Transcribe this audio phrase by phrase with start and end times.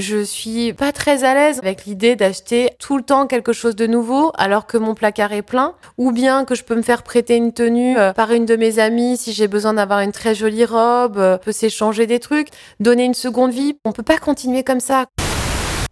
[0.00, 3.86] je suis pas très à l'aise avec l'idée d'acheter tout le temps quelque chose de
[3.86, 7.36] nouveau alors que mon placard est plein, ou bien que je peux me faire prêter
[7.36, 10.64] une tenue euh, par une de mes amies si j'ai besoin d'avoir une très jolie
[10.64, 12.48] robe, euh, peut s'échanger des trucs,
[12.80, 13.76] donner une seconde vie.
[13.84, 15.06] On peut pas continuer comme ça.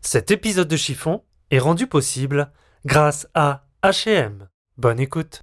[0.00, 2.50] Cet épisode de chiffon est rendu possible
[2.84, 4.48] grâce à H&M.
[4.76, 5.42] Bonne écoute.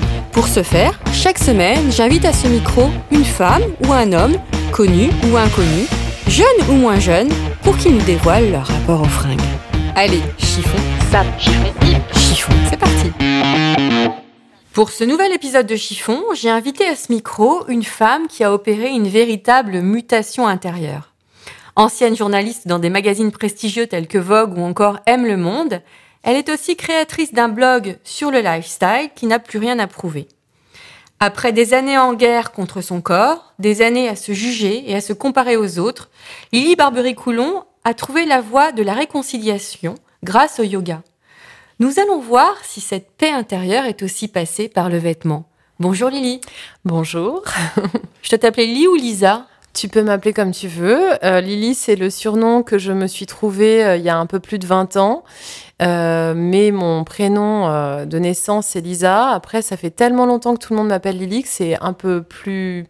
[0.31, 4.37] Pour ce faire, chaque semaine, j'invite à ce micro une femme ou un homme,
[4.71, 5.85] connu ou inconnu,
[6.27, 7.27] jeune ou moins jeune,
[7.63, 9.41] pour qu'ils nous dévoilent leur rapport aux fringues.
[9.93, 10.77] Allez, chiffon,
[11.11, 11.73] sap, chiffon,
[12.15, 13.11] chiffon, c'est parti.
[14.71, 18.53] Pour ce nouvel épisode de Chiffon, j'ai invité à ce micro une femme qui a
[18.53, 21.13] opéré une véritable mutation intérieure.
[21.75, 25.81] Ancienne journaliste dans des magazines prestigieux tels que Vogue ou encore Aime le Monde,
[26.23, 30.27] elle est aussi créatrice d'un blog sur le lifestyle qui n'a plus rien à prouver.
[31.19, 35.01] Après des années en guerre contre son corps, des années à se juger et à
[35.01, 36.09] se comparer aux autres,
[36.51, 41.03] Lily Barbery-Coulon a trouvé la voie de la réconciliation grâce au yoga.
[41.79, 45.47] Nous allons voir si cette paix intérieure est aussi passée par le vêtement.
[45.79, 46.41] Bonjour Lily.
[46.85, 47.43] Bonjour.
[48.21, 49.47] Je te t'appeler Lily ou Lisa?
[49.73, 51.01] Tu peux m'appeler comme tu veux.
[51.23, 54.25] Euh, Lily, c'est le surnom que je me suis trouvé euh, il y a un
[54.25, 55.23] peu plus de 20 ans.
[55.81, 57.65] Euh, mais mon prénom
[58.05, 59.29] de naissance, c'est Lisa.
[59.29, 62.21] Après, ça fait tellement longtemps que tout le monde m'appelle Lily que c'est un peu
[62.21, 62.85] plus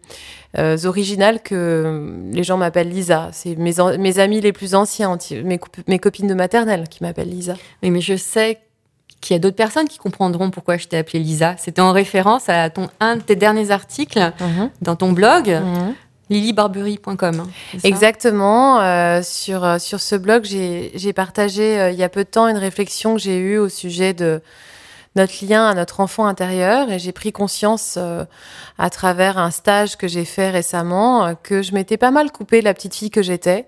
[0.84, 3.30] original que les gens m'appellent Lisa.
[3.32, 7.54] C'est mes, amis les plus anciens, mes, cop- mes copines de maternelle qui m'appellent Lisa.
[7.82, 8.58] Oui, mais je sais
[9.22, 11.54] qu'il y a d'autres personnes qui comprendront pourquoi je t'ai appelée Lisa.
[11.56, 14.32] C'était en référence à ton, un de tes derniers articles
[14.82, 15.94] dans ton blog, Mhm.
[17.40, 17.88] Hein, c'est ça?
[17.88, 18.80] Exactement.
[18.80, 22.48] euh, sur, euh, sur ce blog, j'ai partagé euh, il y a peu de temps
[22.48, 24.40] une réflexion que j'ai eue au sujet de
[25.14, 27.98] notre lien à notre enfant intérieur et j'ai pris conscience
[28.78, 32.64] à travers un stage que j'ai fait récemment que je m'étais pas mal coupée de
[32.64, 33.66] la petite fille que j'étais.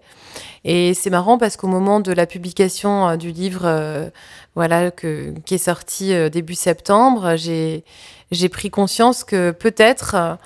[0.65, 4.09] Et c'est marrant parce qu'au moment de la publication euh, du livre, euh,
[4.55, 10.39] voilà, qui est sorti euh, début septembre, j'ai pris conscience que peut-être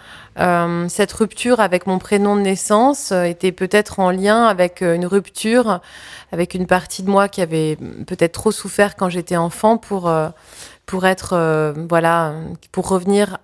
[0.89, 5.81] cette rupture avec mon prénom de naissance était peut-être en lien avec une rupture
[6.31, 7.77] avec une partie de moi qui avait
[8.07, 10.13] peut-être trop souffert quand j'étais enfant pour
[10.87, 12.35] pour être voilà
[12.71, 13.39] pour revenir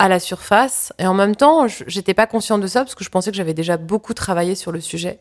[0.00, 0.92] à la surface.
[0.98, 3.54] Et en même temps j'étais pas consciente de ça parce que je pensais que j'avais
[3.54, 5.20] déjà beaucoup travaillé sur le sujet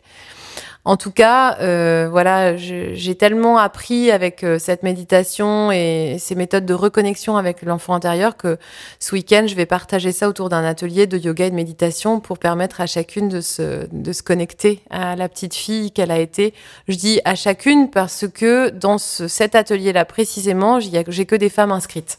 [0.83, 6.65] en tout cas, euh, voilà, j'ai tellement appris avec euh, cette méditation et ces méthodes
[6.65, 8.57] de reconnexion avec l'enfant intérieur que
[8.99, 12.39] ce week-end, je vais partager ça autour d'un atelier de yoga et de méditation pour
[12.39, 16.53] permettre à chacune de se, de se connecter à la petite fille qu'elle a été.
[16.87, 21.71] Je dis à chacune parce que dans ce- cet atelier-là précisément, j'ai que des femmes
[21.71, 22.17] inscrites.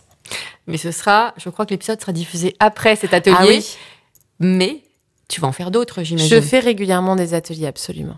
[0.69, 3.37] Mais ce sera, je crois que l'épisode sera diffusé après cet atelier.
[3.39, 3.77] Ah oui,
[4.39, 4.83] Mais
[5.29, 6.29] tu vas en faire d'autres, j'imagine.
[6.29, 8.17] je fais régulièrement des ateliers, absolument.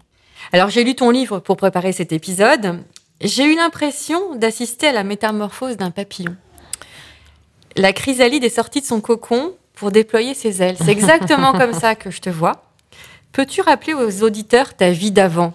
[0.53, 2.81] Alors j'ai lu ton livre pour préparer cet épisode.
[3.21, 6.37] J'ai eu l'impression d'assister à la métamorphose d'un papillon.
[7.77, 10.77] La chrysalide est sortie de son cocon pour déployer ses ailes.
[10.79, 12.65] C'est exactement comme ça que je te vois.
[13.33, 15.53] Peux-tu rappeler aux auditeurs ta vie d'avant?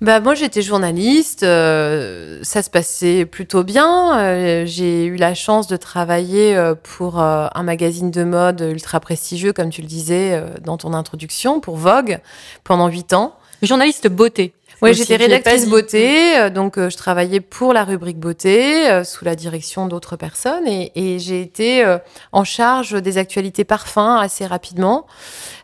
[0.00, 4.18] Bah moi j'étais journaliste, euh, ça se passait plutôt bien.
[4.18, 9.54] Euh, j'ai eu la chance de travailler euh, pour un magazine de mode ultra prestigieux,
[9.54, 12.18] comme tu le disais dans ton introduction, pour Vogue
[12.64, 13.36] pendant huit ans.
[13.62, 14.52] Journaliste beauté.
[14.82, 19.24] Oui, j'étais rédactrice beauté, euh, donc euh, je travaillais pour la rubrique beauté euh, sous
[19.24, 21.96] la direction d'autres personnes et, et j'ai été euh,
[22.32, 25.06] en charge des actualités parfums assez rapidement.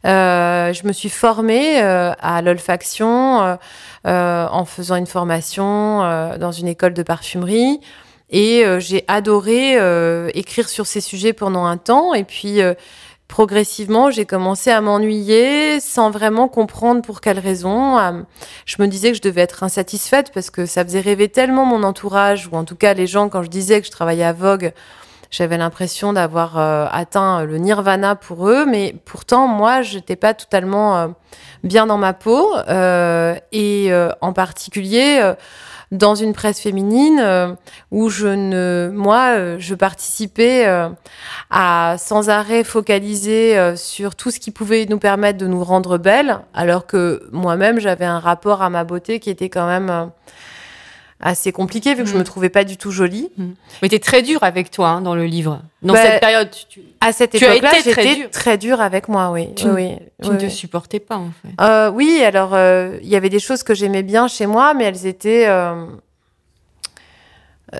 [0.06, 3.56] Euh, je me suis formée euh, à l'olfaction euh,
[4.06, 7.80] euh, en faisant une formation euh, dans une école de parfumerie.
[8.30, 12.14] Et euh, j'ai adoré euh, écrire sur ces sujets pendant un temps.
[12.14, 12.74] Et puis, euh,
[13.30, 17.96] progressivement, j'ai commencé à m'ennuyer sans vraiment comprendre pour quelle raison.
[18.66, 21.84] Je me disais que je devais être insatisfaite parce que ça faisait rêver tellement mon
[21.84, 24.72] entourage, ou en tout cas les gens, quand je disais que je travaillais à Vogue,
[25.30, 30.98] j'avais l'impression d'avoir euh, atteint le nirvana pour eux, mais pourtant, moi, j'étais pas totalement
[30.98, 31.08] euh,
[31.62, 32.52] bien dans ma peau.
[32.68, 35.34] euh, et en particulier,
[35.90, 37.54] dans une presse féminine euh,
[37.90, 40.88] où je ne, moi, euh, je participais euh,
[41.50, 46.40] à sans arrêt focaliser sur tout ce qui pouvait nous permettre de nous rendre belles,
[46.54, 50.10] alors que moi-même j'avais un rapport à ma beauté qui était quand même
[51.20, 52.18] assez compliqué vu que je Mm.
[52.18, 53.30] me trouvais pas du tout jolie.
[53.82, 55.62] Mais t'es très dur avec toi hein, dans le livre.
[55.82, 58.30] Dans Bah, cette période, tu, tu- À cette Tu époque-là, été très j'étais dure.
[58.30, 59.48] très dure avec moi, oui.
[59.54, 61.48] Tu oui, ne- oui, tu oui, ne te supportais pas en fait.
[61.62, 64.84] Euh, oui, alors euh, il y avait des choses que j'aimais bien chez moi, mais
[64.84, 65.46] elles étaient.
[65.46, 65.84] euh,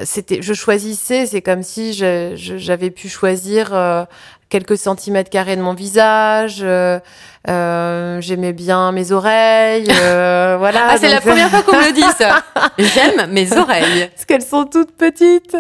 [0.05, 1.27] c'était, je choisissais.
[1.27, 3.71] C'est comme si je- je- j'avais pu choisir
[4.51, 6.59] quelques centimètres carrés de mon visage.
[6.63, 6.99] euh,
[7.49, 9.87] euh, j'aimais bien mes oreilles.
[9.91, 10.89] euh, voilà.
[10.91, 12.43] Ah, c'est la donc, première fois qu'on me le dit ça.
[12.79, 14.09] J'aime mes oreilles.
[14.15, 15.57] parce qu'elles sont toutes petites.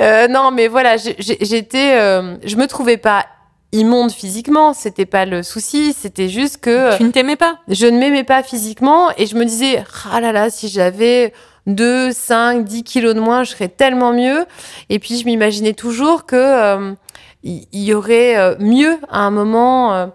[0.00, 3.26] Euh, non, mais voilà, j'étais, euh, je me trouvais pas
[3.72, 7.98] immonde physiquement, c'était pas le souci, c'était juste que Tu ne t'aimais pas je ne
[8.00, 11.32] m'aimais pas physiquement et je me disais, ah là là, si j'avais
[11.68, 14.44] 2, 5, 10 kilos de moins, je serais tellement mieux.
[14.88, 16.92] Et puis je m'imaginais toujours que euh,
[17.42, 19.94] il y, aurait euh, mieux à un moment.
[19.94, 20.06] euh.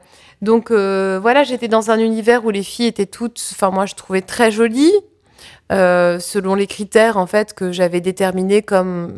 [0.42, 3.96] donc euh, voilà, j'étais dans un univers où les filles étaient toutes, enfin moi je
[3.96, 4.94] trouvais très jolies.
[5.72, 9.12] euh, selon les critères en fait que j'avais déterminés comme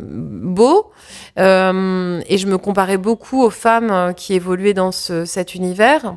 [0.43, 0.91] beaux
[1.39, 6.15] Euh, et je me comparais beaucoup aux femmes euh, qui évoluaient dans ce, cet univers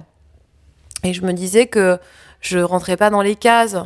[1.04, 1.98] et je me disais que
[2.40, 3.76] je rentrais pas dans les cases,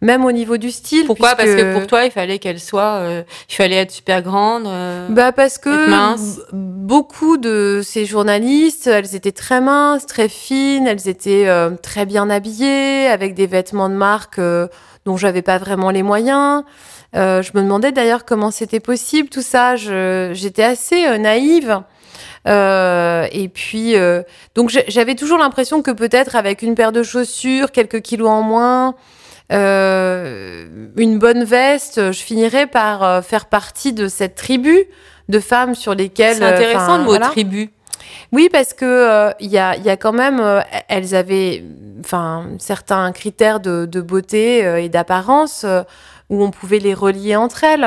[0.00, 1.06] même au niveau du style.
[1.06, 1.34] Pourquoi?
[1.36, 2.98] Parce que pour toi, il fallait qu'elle soit.
[3.00, 4.66] euh, il fallait être super grande.
[4.66, 6.40] euh, Bah parce que mince.
[6.52, 12.30] beaucoup de ces journalistes, elles étaient très minces, très fines, elles étaient euh, très bien
[12.30, 14.66] habillées, avec des vêtements de marque euh,
[15.04, 16.64] dont j'avais pas vraiment les moyens.
[17.16, 19.76] Euh, je me demandais d'ailleurs comment c'était possible tout ça.
[19.76, 21.80] Je- J'étais assez naïve.
[22.48, 24.22] Euh, et puis, euh,
[24.54, 28.94] donc j'avais toujours l'impression que peut-être avec une paire de chaussures, quelques kilos en moins,
[29.52, 30.66] euh,
[30.96, 34.86] une bonne veste, je finirais par faire partie de cette tribu
[35.28, 36.36] de femmes sur lesquelles.
[36.36, 37.26] C'est intéressant le mot voilà.
[37.26, 37.70] tribu.
[38.32, 41.64] Oui, parce que euh, il y, a, y a quand même, euh, elles avaient,
[42.00, 45.66] enfin, certains critères de, de beauté euh, et d'apparence
[46.30, 47.86] où on pouvait les relier entre elles.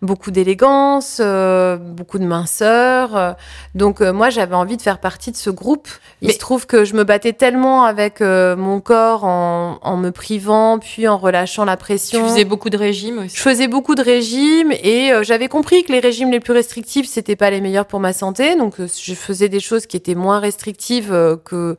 [0.00, 3.36] Beaucoup d'élégance, euh, beaucoup de minceur.
[3.74, 5.88] donc euh, moi, j'avais envie de faire partie de ce groupe.
[6.22, 9.96] Il Mais- se trouve que je me battais tellement avec euh, mon corps en, en
[9.96, 12.26] me privant, puis en relâchant la Tu pression.
[12.28, 13.36] faisais beaucoup de régimes aussi.
[13.36, 17.06] Je faisais beaucoup de régimes et euh, j'avais compris que les régimes les plus restrictifs
[17.06, 20.14] c'était pas les meilleurs pour ma santé donc euh, je faisais des choses qui étaient
[20.14, 21.76] moins restrictives euh, que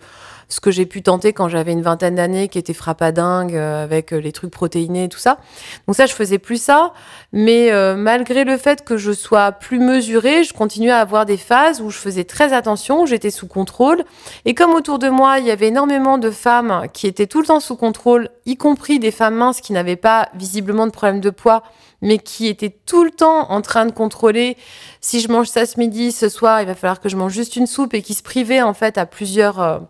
[0.54, 4.14] ce que j'ai pu tenter quand j'avais une vingtaine d'années qui était frappadingue euh, avec
[4.14, 5.40] euh, les trucs protéinés et tout ça.
[5.88, 6.94] Donc ça je faisais plus ça
[7.32, 11.38] mais euh, malgré le fait que je sois plus mesurée, je continuais à avoir des
[11.38, 14.04] phases où je faisais très attention, j'étais sous contrôle
[14.46, 17.48] et comme autour de moi, il y avait énormément de femmes qui étaient tout le
[17.48, 21.32] temps sous contrôle, y compris des femmes minces qui n'avaient pas visiblement de problème de
[21.32, 21.64] poids,
[22.02, 24.56] mais qui étaient tout le temps en train de contrôler
[25.02, 27.56] si je mange ça ce midi, ce soir, il va falloir que je mange juste
[27.56, 29.82] une soupe et qui se privaient en fait à plusieurs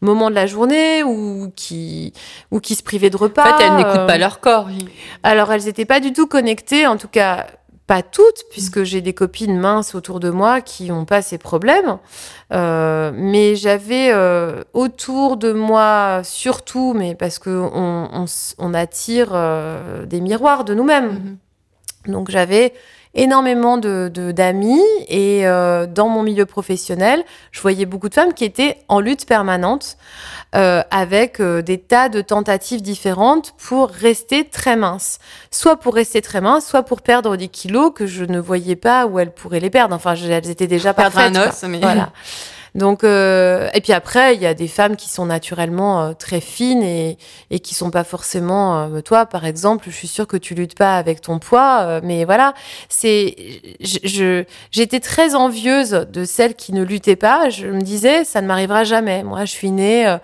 [0.00, 2.12] moments de la journée ou qui
[2.50, 3.56] ou qui se privaient de En repas.
[3.58, 4.68] fait, elles n'écoutent euh, pas leur corps.
[5.22, 7.46] alors, elles n'étaient pas du tout connectées, en tout cas
[7.88, 11.96] pas toutes, puisque j'ai des copines minces autour de moi qui n'ont pas ces problèmes.
[12.52, 18.26] Euh, mais j'avais euh, autour de moi, surtout, mais parce que on,
[18.58, 21.38] on attire euh, des miroirs de nous-mêmes.
[22.06, 22.12] Mhm.
[22.12, 22.74] Donc j'avais
[23.22, 28.32] énormément de de- d'amis et euh, dans mon milieu professionnel, je voyais beaucoup de femmes
[28.34, 29.96] qui étaient en lutte permanente
[30.54, 35.18] euh, avec euh, des tas de tentatives différentes pour rester très minces.
[35.50, 39.06] Soit pour rester très minces, soit pour perdre des kilos que je ne voyais pas
[39.06, 39.94] où elles pourraient les perdre.
[39.94, 41.36] Enfin, je- elles étaient déjà Perdre parfaites.
[41.36, 42.10] un os, mais- Voilà.
[42.74, 46.40] Donc, euh, et puis après, il y a des femmes qui sont naturellement euh, très
[46.40, 47.18] fines et,
[47.50, 48.78] et qui sont pas forcément.
[48.94, 52.00] euh, toi, par exemple, je suis sûre que tu luttes pas avec ton poids, euh,
[52.02, 52.54] mais voilà,
[52.88, 53.34] c'est.
[53.80, 57.48] je- j'étais très envieuse de celles qui ne luttaient pas.
[57.50, 59.22] Je me disais, ça ne m'arrivera jamais.
[59.22, 60.06] Moi, je suis née.
[60.06, 60.18] euh,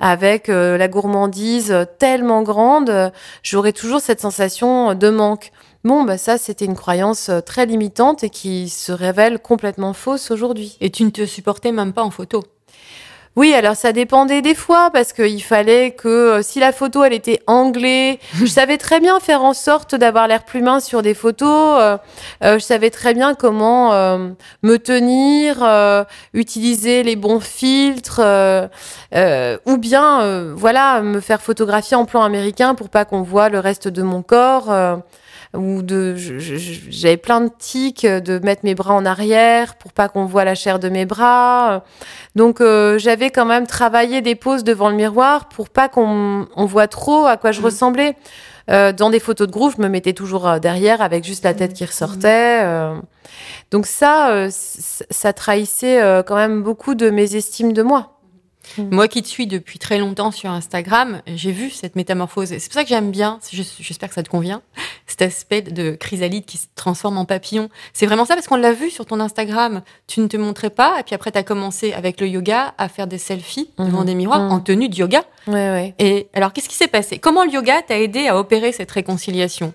[0.00, 3.10] avec la gourmandise tellement grande,
[3.42, 5.50] j'aurais toujours cette sensation de manque.
[5.84, 10.30] Bon, bah ça, c'était une croyance euh, très limitante et qui se révèle complètement fausse
[10.30, 10.76] aujourd'hui.
[10.80, 12.42] Et tu ne te supportais même pas en photo.
[13.38, 17.12] Oui, alors ça dépendait des fois parce qu'il fallait que euh, si la photo elle
[17.12, 21.14] était anglais, je savais très bien faire en sorte d'avoir l'air plus mince sur des
[21.14, 21.78] photos.
[21.80, 21.96] euh,
[22.42, 23.92] euh, je savais très bien comment
[24.62, 25.64] me tenir,
[26.34, 28.20] utiliser les bons filtres,
[29.66, 33.86] ou bien voilà me faire photographier en plan américain pour pas qu'on voit le reste
[33.86, 34.72] de mon corps.
[35.54, 40.08] Ou de j'avais plein de tics euh, de mettre mes bras en arrière pour pas
[40.08, 41.84] qu'on voit la chair de mes bras.
[42.36, 46.64] Donc euh, j'avais quand même travaillé des poses devant le miroir pour pas qu'on on
[46.66, 47.64] voit trop à quoi je Mhm.
[47.64, 48.16] ressemblais.
[48.70, 51.72] Euh, dans des photos de groupe, je me mettais toujours derrière avec juste la tête
[51.72, 52.60] qui ressortait.
[52.64, 52.96] euh.
[53.70, 58.14] Donc ça, ça trahissait quand même beaucoup de mes estimes de moi.
[58.76, 62.48] Moi qui te suis depuis très longtemps sur Instagram, j'ai vu cette métamorphose.
[62.50, 64.60] C'est pour ça que j'aime bien, je- j'espère que ça te convient,
[65.18, 67.68] cet aspect de chrysalide qui se transforme en papillon.
[67.92, 69.82] C'est vraiment ça parce qu'on l'a vu sur ton Instagram.
[70.06, 72.88] Tu ne te montrais pas et puis après tu as commencé avec le yoga à
[72.88, 74.06] faire des selfies devant Mhm.
[74.06, 74.52] des miroirs Mhm.
[74.52, 75.22] en tenue de yoga.
[75.46, 75.94] Ouais, ouais.
[75.98, 77.18] Et alors qu'est-ce qui s'est passé?
[77.18, 79.72] Comment le yoga t'a aidé à opérer cette réconciliation?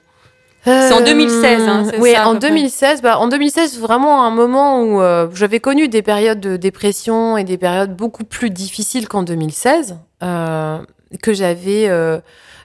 [0.66, 3.02] C'est en 2016, hein, c'est oui, ça, en peu près 2016.
[3.02, 7.44] Bah, en 2016, vraiment un moment où euh, j'avais connu des périodes de dépression et
[7.44, 10.78] des périodes beaucoup plus difficiles qu'en 2016, euh,
[11.22, 12.20] que j'avais euh,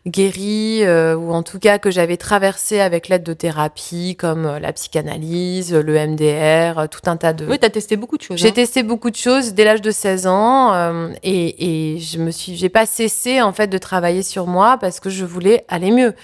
[0.09, 4.59] guéri euh, ou en tout cas que j'avais traversé avec l'aide de thérapies comme euh,
[4.59, 7.47] la psychanalyse, le MDR, euh, tout un tas de.
[7.47, 8.39] Oui, t'as testé beaucoup de choses.
[8.39, 8.53] J'ai hein.
[8.53, 12.57] testé beaucoup de choses dès l'âge de 16 ans euh, et, et je me suis,
[12.57, 16.15] j'ai pas cessé en fait de travailler sur moi parce que je voulais aller mieux.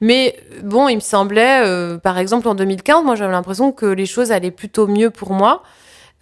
[0.00, 4.06] Mais bon, il me semblait, euh, par exemple en 2015, moi j'avais l'impression que les
[4.06, 5.62] choses allaient plutôt mieux pour moi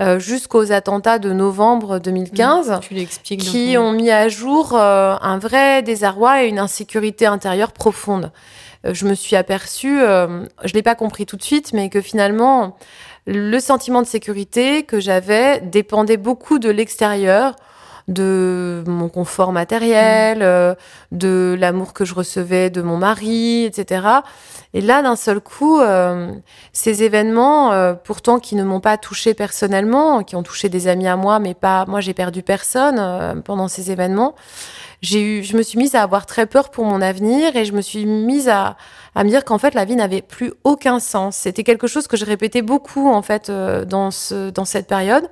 [0.01, 3.45] euh, jusqu'aux attentats de novembre 2015 Tu l'expliques.
[3.45, 8.33] dans qui ont mis à jour euh, un vrai désarroi et une insécurité intérieure profonde.
[8.87, 12.79] Euh, je me suis aperçue, je l'ai pas compris tout de suite, mais que finalement,
[13.27, 17.57] le sentiment de sécurité que j'avais dépendait beaucoup de l'extérieur,
[18.11, 20.75] de mon confort matériel, euh,
[21.13, 24.21] de l'amour que je recevais de mon mari, etc.
[24.73, 26.31] Et là, d'un seul coup, euh,
[26.73, 31.09] ces événements, euh, pourtant qui ne m'ont pas touché personnellement, qui ont touché des amis
[31.09, 34.35] à moi, mais pas moi, j'ai perdu personne euh, pendant ces événements.
[35.03, 37.73] J'ai eu, je me suis mise à avoir très peur pour mon avenir et je
[37.73, 38.77] me suis mise à,
[39.15, 41.37] à me dire qu'en fait la vie n'avait plus aucun sens.
[41.37, 45.29] C'était quelque chose que je répétais beaucoup en fait euh, dans ce dans cette période.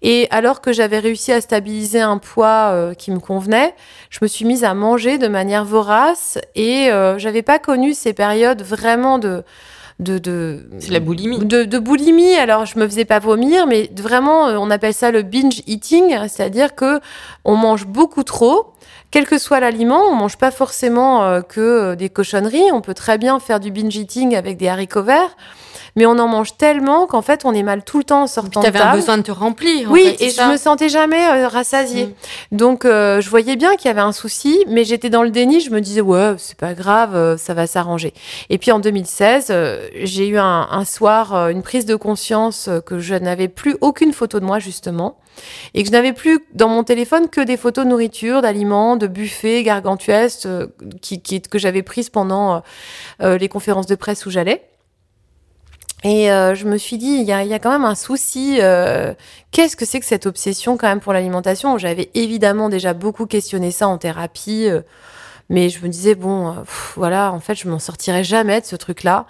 [0.00, 3.74] Et alors que j'avais réussi à stabiliser un poids euh, qui me convenait,
[4.10, 8.14] je me suis mise à manger de manière vorace et euh, j'avais pas connu ces
[8.14, 9.44] périodes vraiment de
[10.00, 11.38] de, de C'est la boulimie.
[11.38, 12.34] de, de boulimie.
[12.34, 16.16] Alors, je me faisais pas vomir, mais vraiment, euh, on appelle ça le binge eating,
[16.28, 17.00] c'est-à-dire que
[17.44, 18.73] on mange beaucoup trop.
[19.14, 22.72] Quel que soit l'aliment, on mange pas forcément euh, que euh, des cochonneries.
[22.72, 25.36] On peut très bien faire du binge eating avec des haricots verts,
[25.94, 28.60] mais on en mange tellement qu'en fait, on est mal tout le temps en sortant
[28.60, 29.88] Tu avais un besoin de te remplir.
[29.88, 32.06] en Oui, fait, et je me sentais jamais euh, rassasiée.
[32.06, 32.56] Mm.
[32.56, 35.60] Donc, euh, je voyais bien qu'il y avait un souci, mais j'étais dans le déni.
[35.60, 38.12] Je me disais, ouais, c'est pas grave, euh, ça va s'arranger.
[38.50, 42.98] Et puis en 2016, euh, j'ai eu un, un soir une prise de conscience que
[42.98, 45.16] je n'avais plus aucune photo de moi, justement,
[45.74, 49.06] et que je n'avais plus dans mon téléphone que des photos de nourriture, d'aliments, de
[49.06, 50.68] buffets gargantuesques euh,
[51.00, 52.60] qui, que j'avais prises pendant euh,
[53.22, 54.62] euh, les conférences de presse où j'allais.
[56.06, 58.58] Et je me suis dit, il y a, quand même un souci.
[59.52, 61.78] Qu'est-ce que c'est que cette obsession quand même pour l'alimentation?
[61.78, 64.68] J'avais évidemment déjà beaucoup questionné ça en thérapie,
[65.48, 66.56] mais je me disais bon,
[66.94, 69.24] voilà, en fait, je m'en sortirai jamais de ce truc-là.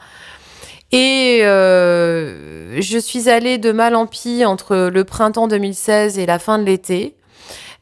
[0.95, 6.39] Et euh, je suis allée de mal en pis entre le printemps 2016 et la
[6.39, 7.17] fin de l'été.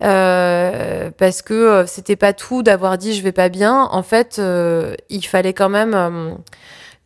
[0.02, 3.88] Euh, parce que euh, c'était pas tout d'avoir dit je vais pas bien.
[3.92, 6.38] En fait, euh, il fallait quand même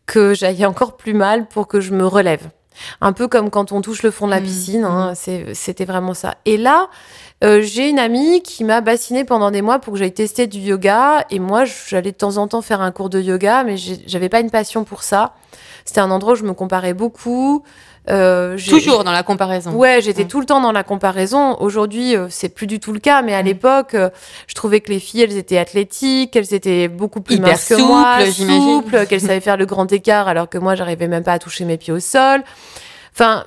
[0.06, 2.48] que j'aille encore plus mal pour que je me relève.
[3.00, 5.86] Un peu comme quand on touche le fond de la Mhm, piscine, hein, c'est- c'était
[5.86, 6.34] vraiment ça.
[6.44, 6.88] Et là,
[7.44, 10.58] euh, j'ai une amie qui m'a bassinée pendant des mois pour que j'aille tester du
[10.58, 11.24] yoga.
[11.30, 14.40] Et moi, j'allais de temps en temps faire un cours de yoga, mais j'avais pas
[14.40, 15.34] une passion pour ça.
[15.84, 17.62] C'était un endroit où je me comparais beaucoup.
[18.08, 19.72] Euh, Toujours dans la comparaison.
[19.72, 20.28] Ouais, j'étais Ouais.
[20.28, 21.56] tout le temps dans la comparaison.
[21.60, 23.46] Aujourd'hui, euh, c'est plus du tout le cas, mais à Mm.
[23.46, 24.10] l'époque, euh,
[24.46, 27.74] je trouvais que les filles, elles étaient athlétiques, qu'elles étaient beaucoup plus Hyper minces que
[27.74, 28.62] moi, souples, j'imagine.
[28.62, 31.64] souples, qu'elles savaient faire le grand écart, alors que moi, j'arrivais même pas à toucher
[31.64, 32.44] mes pieds au sol.
[33.12, 33.44] Enfin,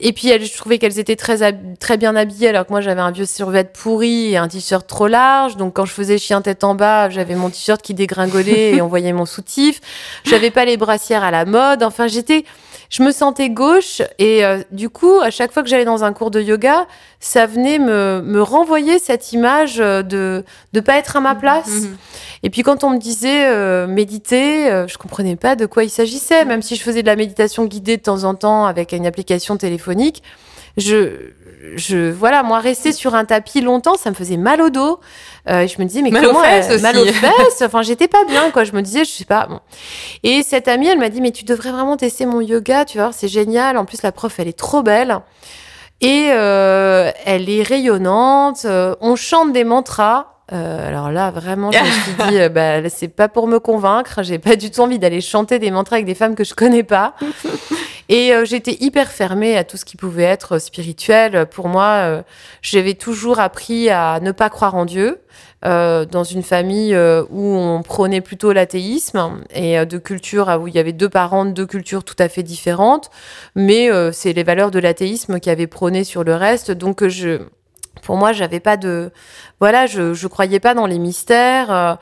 [0.00, 3.00] et puis elles, je trouvais qu'elles étaient très très bien habillées, alors que moi, j'avais
[3.00, 5.56] un vieux survêt pourri et un t-shirt trop large.
[5.56, 8.88] Donc, quand je faisais chien tête en bas, j'avais mon t-shirt qui dégringolait et on
[8.88, 9.80] voyait mon soutif.
[10.24, 11.82] J'avais pas les brassières à la mode.
[11.82, 12.44] Enfin, j'étais
[12.90, 16.12] je me sentais gauche et euh, du coup, à chaque fois que j'allais dans un
[16.12, 16.86] cours de yoga,
[17.20, 21.68] ça venait me, me renvoyer cette image euh, de de pas être à ma place.
[21.68, 21.96] Mhm.
[22.42, 25.90] Et puis quand on me disait euh, méditer, euh, je comprenais pas de quoi il
[25.90, 29.06] s'agissait, même si je faisais de la méditation guidée de temps en temps avec une
[29.06, 30.22] application téléphonique.
[30.76, 31.32] Je
[31.76, 35.00] je voilà, moi rester sur un tapis longtemps, ça me faisait mal au dos.
[35.48, 38.24] Euh, je me disais mais Mal aux comment fesses mal aux fesses, enfin j'étais pas
[38.24, 39.46] bien quoi, je me disais je sais pas.
[39.46, 39.60] Bon.
[40.22, 43.12] Et cette amie, elle m'a dit mais tu devrais vraiment tester mon yoga, tu vois,
[43.12, 43.76] c'est génial.
[43.76, 45.20] En plus la prof, elle est trop belle.
[46.00, 48.64] Et euh, elle est rayonnante.
[48.64, 50.26] euh, on chante des mantras.
[50.52, 52.48] Euh, alors là, vraiment, je me suis dit, euh,
[52.82, 54.22] bah, c'est pas pour me convaincre.
[54.22, 56.82] J'ai pas du tout envie d'aller chanter des mantras avec des femmes que je connais
[56.82, 57.14] pas.
[58.12, 61.46] Et euh, j'étais hyper fermée à tout ce qui pouvait être spirituel.
[61.46, 62.22] Pour moi, euh,
[62.60, 65.20] j'avais toujours appris à ne pas croire en Dieu.
[65.64, 70.68] euh, dans une famille euh, où on prônait plutôt l'athéisme et euh, de culture où
[70.68, 73.10] il y avait deux parents de deux cultures tout à fait différentes,
[73.54, 76.70] mais euh, c'est les valeurs de l'athéisme qui avaient prôné sur le reste.
[76.70, 77.40] Donc euh, je
[78.02, 79.10] pour moi, j'avais pas de,
[79.60, 81.70] voilà, je, je croyais pas dans les mystères.
[81.70, 81.94] Euh,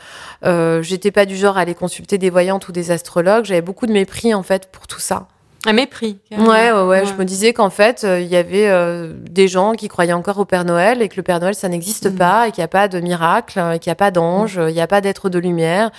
[0.44, 3.44] euh, J'étais pas du genre à aller consulter des voyantes ou des astrologues.
[3.46, 5.26] J'avais beaucoup de mépris en fait pour tout ça.
[5.68, 6.18] Un mépris.
[6.30, 9.72] Ouais, ouais, ouais, Je me disais qu'en fait, euh, il y avait euh, des gens
[9.72, 12.16] qui croyaient encore au Père Noël et que le Père Noël, ça n'existe Mhm.
[12.16, 14.72] pas et qu'il n'y a pas de miracle, et qu'il n'y a pas d'ange, il
[14.72, 15.90] n'y a pas d'être de lumière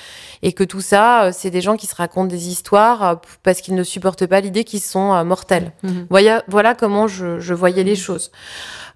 [0.41, 3.61] et que tout ça, euh, c'est des gens qui se racontent des histoires euh, parce
[3.61, 5.71] qu'ils ne supportent pas l'idée qu'ils sont euh, mortels.
[5.83, 6.07] Mhm.
[6.09, 8.31] Voilà, voilà comment je, je voyais les choses.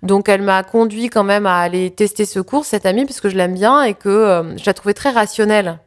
[0.02, 3.30] Donc, elle m'a conduit quand même à aller tester ce cours, cette amie, parce que
[3.30, 5.78] je l'aime bien et que euh, je la trouvais très rationnelle.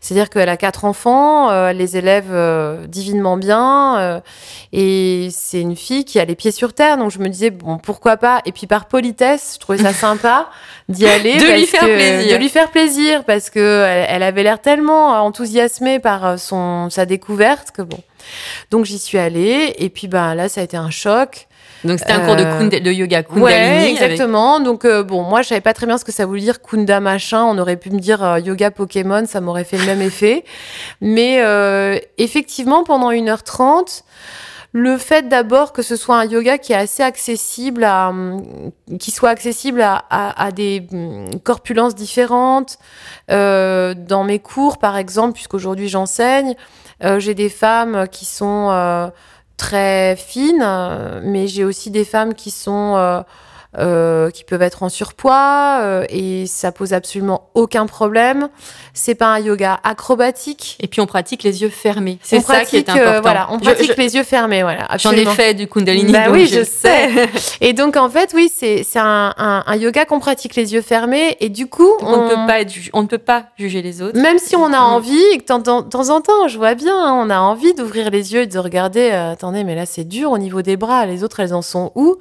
[0.00, 4.20] C'est-à-dire qu'elle a quatre enfants, euh, elle les élève euh, divinement bien, euh,
[4.72, 6.96] et c'est une fille qui a les pieds sur terre.
[6.96, 8.40] Donc je me disais bon pourquoi pas?
[8.44, 10.48] Et puis par politesse, je trouvais ça sympa
[10.88, 12.32] d'y aller, De lui faire que- plaisir.
[12.32, 17.06] de lui faire plaisir, parce que elle, elle avait l'air tellement enthousiasmée par son sa
[17.06, 17.98] découverte que bon.
[18.70, 21.46] Donc j'y suis allée, et puis ben là ça a été un choc.
[21.84, 23.44] Donc c'était un cours de, Euh, de yoga Kundalini.
[23.44, 24.60] Ouais, avec- exactement.
[24.60, 27.00] Donc euh, bon, moi je savais pas très bien ce que ça voulait dire Kunda
[27.00, 27.44] machin.
[27.44, 30.44] On aurait pu me dire euh, yoga Pokémon, ça m'aurait fait le même effet.
[31.00, 34.02] Mais euh, effectivement, pendant 1h30,
[34.76, 38.42] le fait d'abord que ce soit un yoga qui est assez accessible à, hum,
[38.98, 42.78] qui soit accessible à, à, à des hum, corpulences différentes.
[43.30, 46.54] Euh, dans mes cours, par exemple, puisqu'aujourd'hui j'enseigne,
[47.04, 49.08] euh, j'ai des femmes qui sont euh,
[49.64, 53.24] très fines, euh, mais j'ai aussi des femmes qui sont
[53.78, 58.48] euh, euh, qui peuvent être en surpoids euh, et ça pose absolument aucun problème.
[58.94, 60.76] C'est pas un yoga acrobatique.
[60.80, 62.18] Et puis on pratique les yeux fermés.
[62.22, 63.22] C'est ça qui est pratique, euh, important.
[63.22, 64.62] voilà, on pratique je- les yeux fermés.
[64.62, 66.12] Voilà, J'en ai fait du Kundalini.
[66.12, 67.08] Bah oui, je sais.
[67.60, 71.36] Et donc en fait, oui, c'est un, un, un yoga qu'on pratique les yeux fermés
[71.40, 74.02] et du coup, on ne peut pas être ju- on ne peut pas juger les
[74.02, 74.18] autres.
[74.20, 74.92] Même si on a Mm.
[74.94, 75.46] envie, et que de
[75.88, 78.58] temps en temps, je vois bien, hein, on a envie d'ouvrir les yeux et de
[78.58, 81.62] regarder, euh, attendez, mais là c'est dur au niveau des bras, les autres elles en
[81.62, 82.16] sont où?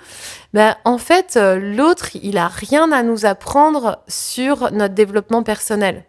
[0.53, 6.05] Ben, En fait, euh, l'autre, il a rien à nous apprendre sur notre développement personnel.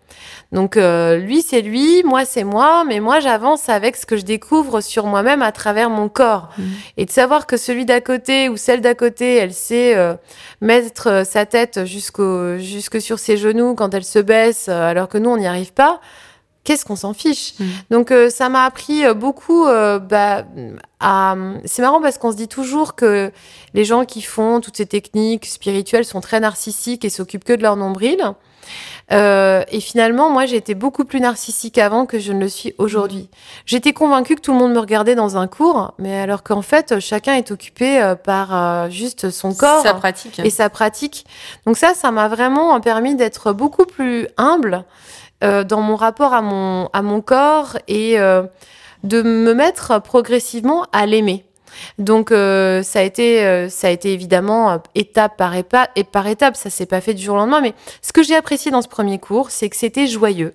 [0.52, 4.22] Donc euh, lui c'est lui, moi c'est moi, mais moi j'avance avec ce que je
[4.22, 6.50] découvre sur moi-même à travers mon corps.
[6.56, 6.64] Mhm.
[6.96, 10.14] Et de savoir que celui d'à côté ou celle d'à côté, elle sait euh,
[10.60, 15.08] mettre euh, sa tête jusqu'au jusque sur ses genoux quand elle se baisse, euh, alors
[15.08, 16.00] que nous on n'y arrive pas.
[16.64, 17.68] Qu'est-ce qu'on s'en fiche Mhm.
[17.90, 19.66] Donc euh, ça m'a appris euh, beaucoup.
[19.66, 20.44] euh, bah,
[21.00, 21.36] à...
[21.66, 23.30] C'est marrant parce qu'on se dit toujours que
[23.74, 27.62] les gens qui font toutes ces techniques spirituelles sont très narcissiques et s'occupent que de
[27.62, 28.22] leur nombril.
[29.12, 33.28] Euh, et finalement, moi, j'étais beaucoup plus narcissique avant que je ne le suis aujourd'hui.
[33.66, 36.98] J'étais convaincue que tout le monde me regardait dans un cours, mais alors qu'en fait,
[37.00, 40.38] chacun est occupé euh, par euh, juste son corps Ça pratique.
[40.38, 41.26] et sa pratique.
[41.66, 44.84] Donc ça, ça m'a vraiment permis d'être beaucoup plus humble
[45.42, 48.44] dans mon rapport à mon, à mon corps et euh,
[49.02, 51.44] de me mettre progressivement à l'aimer.
[51.98, 56.04] Donc euh, ça a été euh, ça a été évidemment euh, étape par étape et
[56.04, 58.70] par étape ça s'est pas fait du jour au lendemain mais ce que j'ai apprécié
[58.70, 60.54] dans ce premier cours c'est que c'était joyeux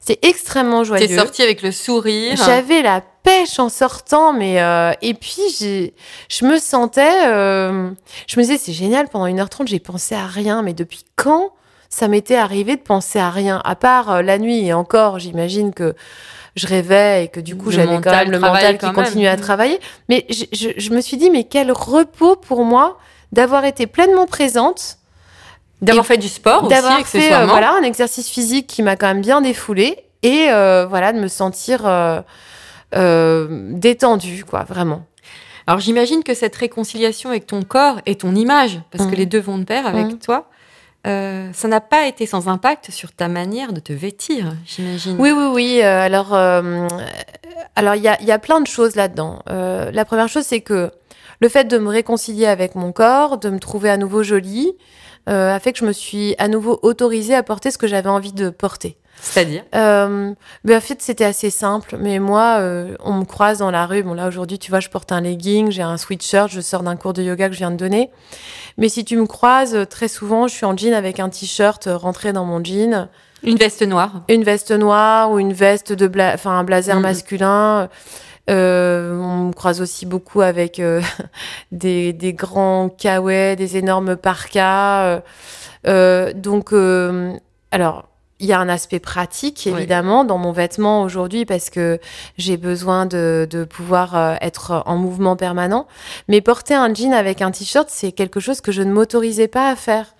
[0.00, 2.36] c'est extrêmement joyeux T'es sorti avec le sourire.
[2.36, 5.94] j'avais la pêche en sortant, mais euh, et puis j'ai,
[6.30, 7.90] je me sentais, euh,
[8.26, 9.08] je me disais c'est génial.
[9.08, 11.52] Pendant 1h30, j'ai pensé à rien, mais depuis quand
[11.90, 15.74] ça m'était arrivé de penser à rien, à part euh, la nuit et encore, j'imagine
[15.74, 15.94] que
[16.56, 19.42] je rêvais et que du coup j'avais quand même le mental qui continuait à Mhm.
[19.42, 19.80] travailler.
[20.08, 22.96] Mais je, je, je me suis dit mais quel repos pour moi
[23.32, 24.96] d'avoir été pleinement présente
[25.82, 29.06] D'avoir fait du sport aussi, d'avoir fait euh, voilà un exercice physique qui m'a quand
[29.06, 32.20] même bien défoulé et euh, voilà de me sentir euh,
[33.72, 35.06] détendue quoi vraiment
[35.66, 39.16] Alors j'imagine que cette réconciliation avec ton corps et ton image, parce que Mhm.
[39.18, 40.18] les deux vont de pair avec Mhm.
[40.18, 40.49] toi,
[41.06, 45.16] euh, ça n'a pas été sans impact sur ta manière de te vêtir, j'imagine.
[45.18, 46.86] oui oui oui euh, alors euh,
[47.74, 50.90] alors il y y a plein de choses là-dedans Euh, la première chose c'est que
[51.40, 54.72] le fait de me réconcilier avec mon corps de me trouver à nouveau jolie
[55.26, 58.32] a fait que je me suis à nouveau autorisée à porter ce que j'avais envie
[58.32, 59.62] de porter C'est-à-dire?
[59.74, 60.32] Euh,
[60.64, 61.96] ben, en fait, c'était assez simple.
[62.00, 64.02] Mais moi, euh, on me croise dans la rue.
[64.02, 66.96] Bon, là, aujourd'hui, tu vois, je porte un legging, j'ai un sweatshirt, je sors d'un
[66.96, 68.10] cours de yoga que je viens de donner.
[68.78, 71.86] Mais si tu me croises, euh, très souvent, je suis en jean avec un t-shirt
[71.86, 73.08] euh, rentré dans mon jean,
[73.42, 74.22] Une veste noire.
[74.28, 76.32] une veste noire ou une veste de bla...
[76.34, 77.02] enfin, un blazer Mhm.
[77.02, 77.88] masculin.
[78.48, 81.00] Euh, on me croise aussi beaucoup avec euh,
[81.72, 85.04] des, des grands kawaii, des énormes parkas.
[85.04, 85.20] euh,
[85.86, 87.32] euh, donc, euh,
[87.70, 88.08] alors,
[88.40, 89.72] il y a un aspect pratique, Oui.
[89.72, 92.00] évidemment, dans mon vêtement aujourd'hui, parce que
[92.38, 95.86] j'ai besoin de, de pouvoir euh, être en mouvement permanent.
[96.28, 99.70] Mais porter un jean avec un t-shirt, c'est quelque chose que je ne m'autorisais pas
[99.70, 100.14] à faire.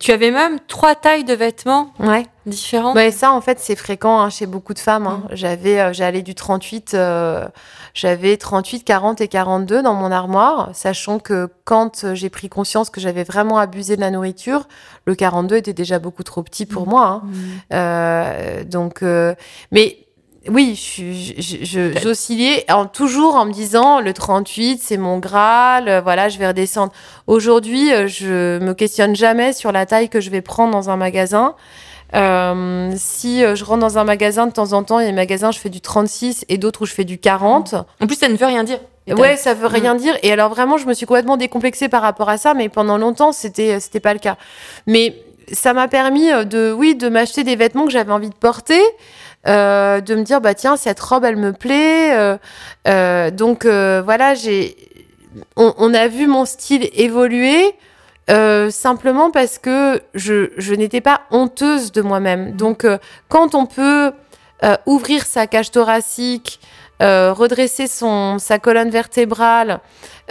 [0.00, 1.92] Tu avais même trois tailles de vêtements.
[2.00, 2.26] Ouais.
[2.46, 5.06] Différentes Ouais, ça, en fait, c'est fréquent hein, chez beaucoup de femmes.
[5.06, 5.22] hein.
[5.32, 7.46] J'avais, euh, j'allais du 38, euh,
[7.94, 12.90] j'avais 38, 40 et 42 dans mon armoire, sachant que quand euh, j'ai pris conscience
[12.90, 14.68] que j'avais vraiment abusé de la nourriture,
[15.06, 17.22] le 42 était déjà beaucoup trop petit pour moi.
[17.24, 17.28] hein.
[17.72, 19.34] Euh, donc, euh,
[19.72, 19.98] mais
[20.48, 21.02] oui, je
[21.62, 26.92] je- en, toujours en me disant le 38, c'est mon Graal, voilà, je vais redescendre.
[27.26, 31.56] Aujourd'hui, je me questionne jamais sur la taille que je vais prendre dans un magasin.
[32.14, 35.10] Euh, si euh, je rentre dans un magasin de temps en temps, il y a
[35.10, 37.74] des magasins où je fais du 36 et d'autres où je fais du 40.
[38.00, 38.78] En plus, ça ne veut rien dire.
[39.08, 40.16] Ouais, ça veut rien dire.
[40.22, 43.30] Et alors vraiment, je me suis complètement décomplexée par rapport à ça, mais pendant longtemps,
[43.32, 44.36] c'était c'était pas le cas.
[44.88, 45.14] Mais
[45.52, 48.80] ça m'a permis euh, de, oui, de m'acheter des vêtements que j'avais envie de porter,
[49.46, 52.16] euh, de me dire bah tiens, cette robe, elle me plaît.
[52.16, 52.36] euh,
[52.88, 54.76] euh, donc euh, voilà, j'ai,
[55.56, 57.74] on, on a vu mon style évoluer.
[58.30, 62.52] Euh, simplement parce que je, je n'étais pas honteuse de moi-même.
[62.52, 64.12] Donc, euh, quand on peut
[64.64, 66.60] euh, ouvrir sa cage thoracique,
[67.02, 69.80] euh, redresser son, sa colonne vertébrale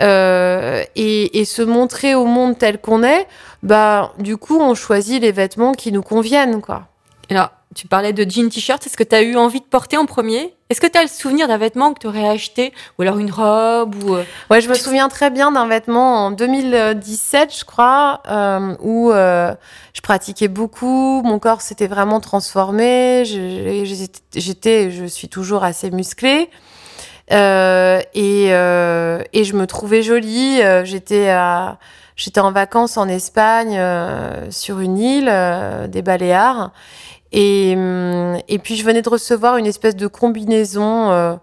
[0.02, 3.28] euh, et, et se montrer au monde tel qu'on est,
[3.62, 6.88] bah, du coup, on choisit les vêtements qui nous conviennent, quoi.
[7.30, 8.86] Alors, tu parlais de jean t-shirt.
[8.88, 10.54] Est-ce que tu as eu envie de porter en premier?
[10.70, 12.74] Est-ce que tu as le souvenir d'un vêtement que tu aurais acheté?
[12.98, 16.32] Ou alors une robe ou, euh, Ouais, je me souviens très bien d'un vêtement en
[16.32, 19.54] 2017, je crois, euh, où euh,
[19.94, 26.50] je pratiquais beaucoup, mon corps s'était vraiment transformé, j'étais, je suis toujours assez musclée.
[27.30, 30.62] Et, je me trouvais jolie.
[30.86, 31.30] J'étais
[32.40, 33.80] en vacances en Espagne
[34.50, 36.72] sur une île des Baléares.
[37.38, 41.36] Et, hum, et puis je venais de recevoir une espèce de combinaison, euh,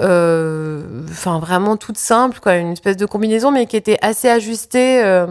[0.00, 5.02] euh, enfin vraiment toute simple, quoi, une espèce de combinaison, mais qui était assez ajustée,
[5.04, 5.26] euh,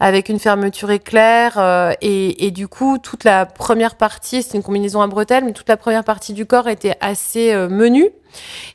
[0.00, 1.54] avec une fermeture éclair.
[1.56, 5.52] euh, et, et du coup, toute la première partie, c'est une combinaison à bretelles, mais
[5.52, 8.10] toute la première partie du corps était assez euh, menue.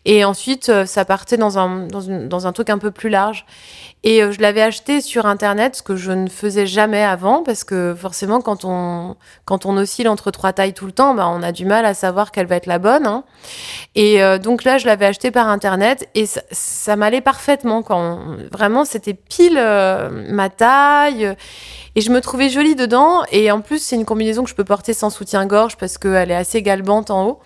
[0.06, 3.46] Et ensuite, euh, ça partait dans un, dans, dans un truc un peu plus large.
[4.06, 7.64] Et euh, je l'avais acheté sur Internet, ce que je ne faisais jamais avant, parce
[7.64, 11.42] que forcément, quand on, quand on oscille entre trois tailles tout le temps, bah, on
[11.42, 13.08] a du mal à savoir quelle va être la bonne.
[13.08, 13.24] hein.
[13.96, 17.82] Et euh, donc là, je l'avais acheté par Internet et ça, m'allait parfaitement.
[17.82, 18.20] Quand
[18.52, 21.36] Vraiment, c'était pile ma taille.
[21.96, 23.24] Et je me trouvais jolie dedans.
[23.32, 26.36] Et en plus, c'est une combinaison que je peux porter sans soutien-gorge parce qu'elle est
[26.36, 27.40] assez galbante en haut.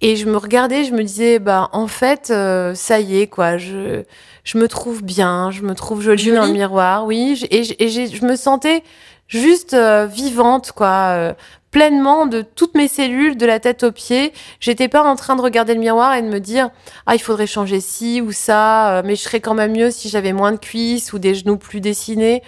[0.00, 3.56] Et je me regardais, je me disais, bah, en fait, euh, ça y est, quoi.
[3.56, 4.02] Je,
[4.44, 6.36] je me trouve bien, je me trouve jolie, Jolie.
[6.36, 7.42] dans le miroir, oui.
[7.50, 8.82] Et, j- et je me sentais
[9.28, 11.14] juste euh, vivante, quoi.
[11.16, 11.32] euh,
[11.70, 14.32] pleinement de toutes mes cellules, de la tête aux pieds.
[14.60, 16.70] J'étais pas en train de regarder le miroir et de me dire,
[17.06, 20.08] ah, il faudrait changer ci ou ça, euh, mais je serais quand même mieux si
[20.08, 22.42] j'avais moins de cuisses ou des genoux plus dessinés.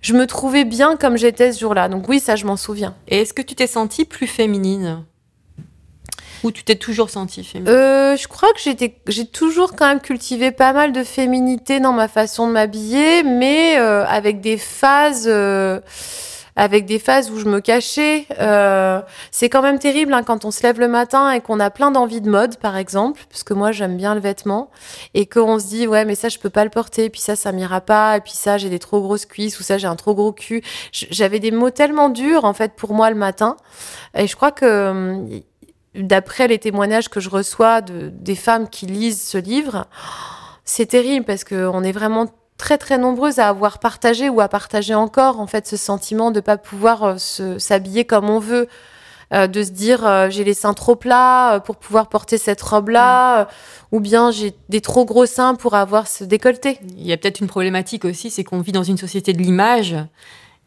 [0.00, 1.88] Je me trouvais bien comme j'étais ce jour-là.
[1.88, 2.94] Donc oui, ça, je m'en souviens.
[3.06, 5.04] Et est-ce que tu t'es sentie plus féminine?
[6.44, 7.72] Ou tu t'es toujours sentie féminine?
[7.72, 8.60] Euh, je crois que
[9.08, 13.78] j'ai toujours quand même cultivé pas mal de féminité dans ma façon de m'habiller, mais
[13.78, 15.80] euh, avec des phases, euh,
[16.54, 18.26] avec des phases où je me cachais.
[18.38, 21.70] Euh, c'est quand même terrible hein, quand on se lève le matin et qu'on a
[21.70, 24.70] plein d'envie de mode, par exemple, parce que moi j'aime bien le vêtement,
[25.14, 27.52] et qu'on se dit ouais mais ça je peux pas le porter, puis ça ça
[27.52, 30.14] m'ira pas, et puis ça j'ai des trop grosses cuisses ou ça j'ai un trop
[30.14, 30.62] gros cul.
[30.92, 33.56] J'avais des mots tellement durs en fait pour moi le matin,
[34.16, 35.28] et je crois que hum,
[35.96, 39.86] d'après les témoignages que je reçois de, des femmes qui lisent ce livre,
[40.64, 42.26] c'est terrible parce qu'on est vraiment
[42.58, 46.40] très très nombreuses à avoir partagé ou à partager encore en fait ce sentiment de
[46.40, 48.68] pas pouvoir euh, s'habiller comme on veut.
[49.32, 52.62] euh, de se dire euh, j'ai les seins trop plats euh, pour pouvoir porter cette
[52.62, 53.44] robe là euh,
[53.92, 57.40] ou bien j'ai des trop gros seins pour avoir ce décolleté Il y a peut-être
[57.40, 59.96] une problématique aussi, c'est qu'on vit dans une société de l'image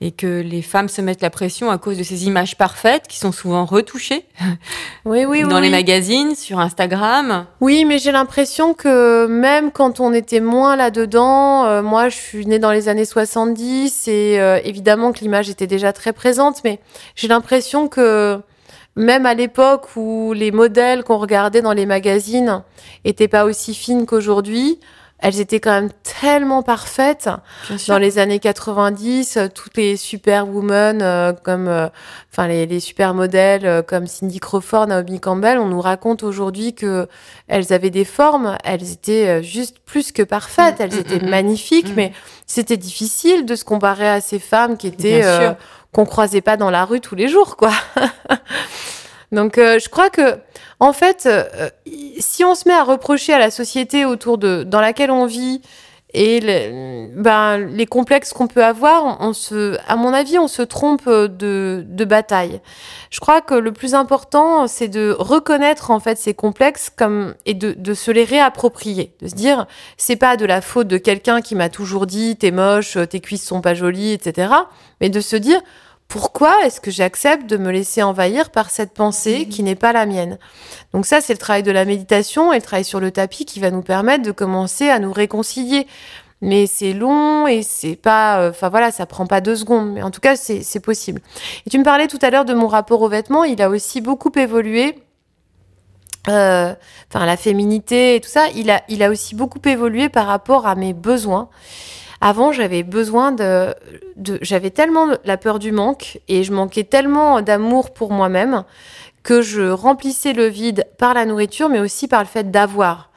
[0.01, 3.17] et que les femmes se mettent la pression à cause de ces images parfaites qui
[3.17, 4.25] sont souvent retouchées
[5.05, 7.45] oui oui dans oui, les magazines, sur Instagram.
[7.59, 12.45] Oui, mais j'ai l'impression que même quand on était moins là-dedans, euh, moi je suis
[12.45, 16.79] née dans les années 70 et euh, évidemment que l'image était déjà très présente, mais
[17.15, 18.39] j'ai l'impression que
[18.95, 22.63] même à l'époque où les modèles qu'on regardait dans les magazines
[23.05, 24.79] étaient pas aussi fines qu'aujourd'hui,
[25.21, 25.89] elles étaient quand même
[26.21, 27.29] tellement parfaites.
[27.87, 31.87] Dans les années 90, euh, toutes les superwomen euh, comme, euh,
[32.31, 37.07] enfin les, les supermodèles euh, comme Cindy Crawford, Naomi Campbell, on nous raconte aujourd'hui que
[37.47, 41.89] elles avaient des formes, elles étaient juste plus que parfaites, elles mm, étaient mm, magnifiques,
[41.89, 41.95] mm.
[41.95, 42.13] mais
[42.45, 45.23] c'était difficile de se comparer à ces femmes qui étaient
[45.91, 47.71] qu'on croisait pas dans la rue tous les jours, quoi.
[49.31, 50.39] Donc euh, je crois que
[50.79, 51.69] en fait, euh,
[52.19, 55.61] si on se met à reprocher à la société autour de dans laquelle on vit
[56.11, 56.39] Et
[57.15, 61.85] ben, les complexes qu'on peut avoir, on se, à mon avis, on se trompe de,
[61.87, 62.61] de bataille.
[63.11, 67.53] Je crois que le plus important, c'est de reconnaître en fait ces complexes comme et
[67.53, 71.41] de, de se les réapproprier, de se dire c'est pas de la faute de quelqu'un
[71.41, 74.51] qui m'a toujours dit t'es moche, tes cuisses sont pas jolies, etc.
[75.01, 75.61] Mais de se dire
[76.09, 80.05] pourquoi est-ce que j'accepte de me laisser envahir par cette pensée qui n'est pas la
[80.05, 80.39] mienne?
[80.91, 83.59] Donc ça, c'est le travail de la méditation et le travail sur le tapis qui
[83.59, 85.87] va nous permettre de commencer à nous réconcilier.
[86.41, 89.91] Mais c'est long et c'est pas, euh, enfin voilà, ça prend pas deux secondes.
[89.93, 91.21] Mais en tout cas, c'est c'est possible.
[91.67, 93.43] Et tu me parlais tout à l'heure de mon rapport aux vêtements.
[93.43, 94.97] Il a aussi beaucoup évolué.
[96.27, 96.73] Euh,
[97.11, 100.67] Enfin, la féminité et tout ça, il a, il a aussi beaucoup évolué par rapport
[100.67, 101.49] à mes besoins.
[102.21, 103.73] Avant, j'avais besoin de,
[104.17, 108.63] de j'avais tellement la peur du manque et je manquais tellement d'amour pour moi-même
[109.23, 113.09] que je remplissais le vide par la nourriture, mais aussi par le fait d'avoir.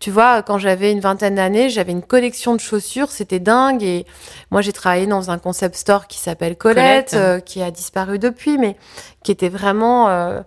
[0.00, 3.82] Tu vois, quand j'avais une vingtaine d'années, j'avais une collection de chaussures, c'était dingue.
[3.82, 4.06] Et
[4.50, 7.14] moi, j'ai travaillé dans un concept store qui s'appelle Colette, Colette.
[7.14, 8.76] euh, qui a disparu depuis, mais
[9.22, 10.08] qui était vraiment.
[10.08, 10.40] euh,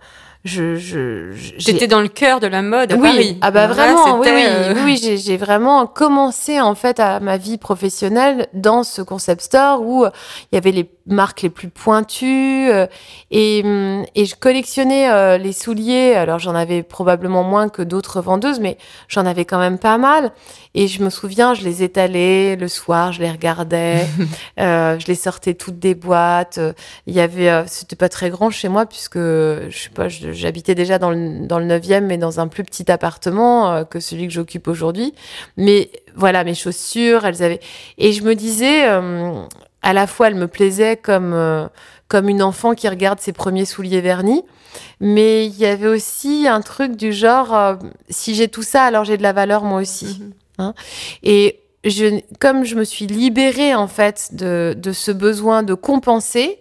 [0.43, 3.37] je, je, J'étais dans le cœur de la mode à oui, Paris.
[3.41, 6.75] ah bah Là, vraiment, oui, c'était, oui, euh, oui, oui, j'ai, j'ai vraiment commencé en
[6.75, 10.09] fait à ma vie professionnelle dans ce concept store où euh,
[10.51, 12.87] il y avait les marques les plus pointues euh,
[13.31, 16.13] et, hum, et je collectionnais euh, les souliers.
[16.15, 18.77] Alors j'en avais probablement moins que d'autres vendeuses, mais
[19.07, 20.31] j'en avais quand même pas mal.
[20.75, 24.07] Et je me souviens, je les étalais le soir, je les regardais,
[24.57, 26.59] je les sortais toutes des boîtes.
[27.07, 30.75] Il y avait, c'était pas très grand chez moi puisque je sais pas, je- j'habitais
[30.75, 34.27] déjà dans le dans le 9e, mais dans un plus petit appartement euh, que celui
[34.27, 35.13] que j'occupe aujourd'hui.
[35.57, 37.59] Mais voilà, mes chaussures, elles avaient.
[37.97, 39.45] Et je me disais, euh,
[39.81, 41.67] à la fois, elles me plaisaient comme euh,
[42.07, 44.43] comme une enfant qui regarde ses premiers souliers vernis.
[44.99, 47.77] Mais il y avait aussi un truc du genre,
[48.09, 50.23] si j'ai tout ça, alors j'ai de la valeur moi aussi.
[50.57, 50.73] Hein
[51.21, 56.59] Et je, comme je me suis libérée en fait de, de ce besoin de compenser,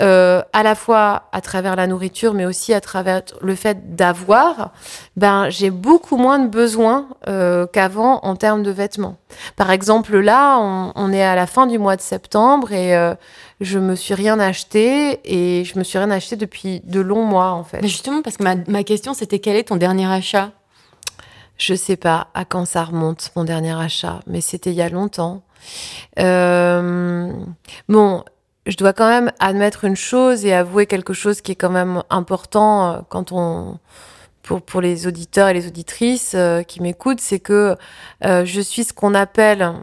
[0.00, 4.72] euh, à la fois à travers la nourriture, mais aussi à travers le fait d'avoir,
[5.16, 9.16] ben j'ai beaucoup moins de besoins euh, qu'avant en termes de vêtements.
[9.56, 13.14] Par exemple, là, on, on est à la fin du mois de septembre et euh,
[13.60, 17.50] je me suis rien acheté et je me suis rien acheté depuis de longs mois
[17.50, 17.80] en fait.
[17.82, 20.50] Mais justement, parce que ma, ma question, c'était quel est ton dernier achat?
[21.60, 24.88] Je sais pas à quand ça remonte, mon dernier achat, mais c'était il y a
[24.88, 25.42] longtemps.
[26.18, 27.30] Euh,
[27.86, 28.24] bon,
[28.64, 32.02] je dois quand même admettre une chose et avouer quelque chose qui est quand même
[32.08, 33.78] important euh, quand on.
[34.42, 37.76] Pour, pour les auditeurs et les auditrices euh, qui m'écoutent, c'est que
[38.24, 39.74] euh, je suis ce qu'on appelle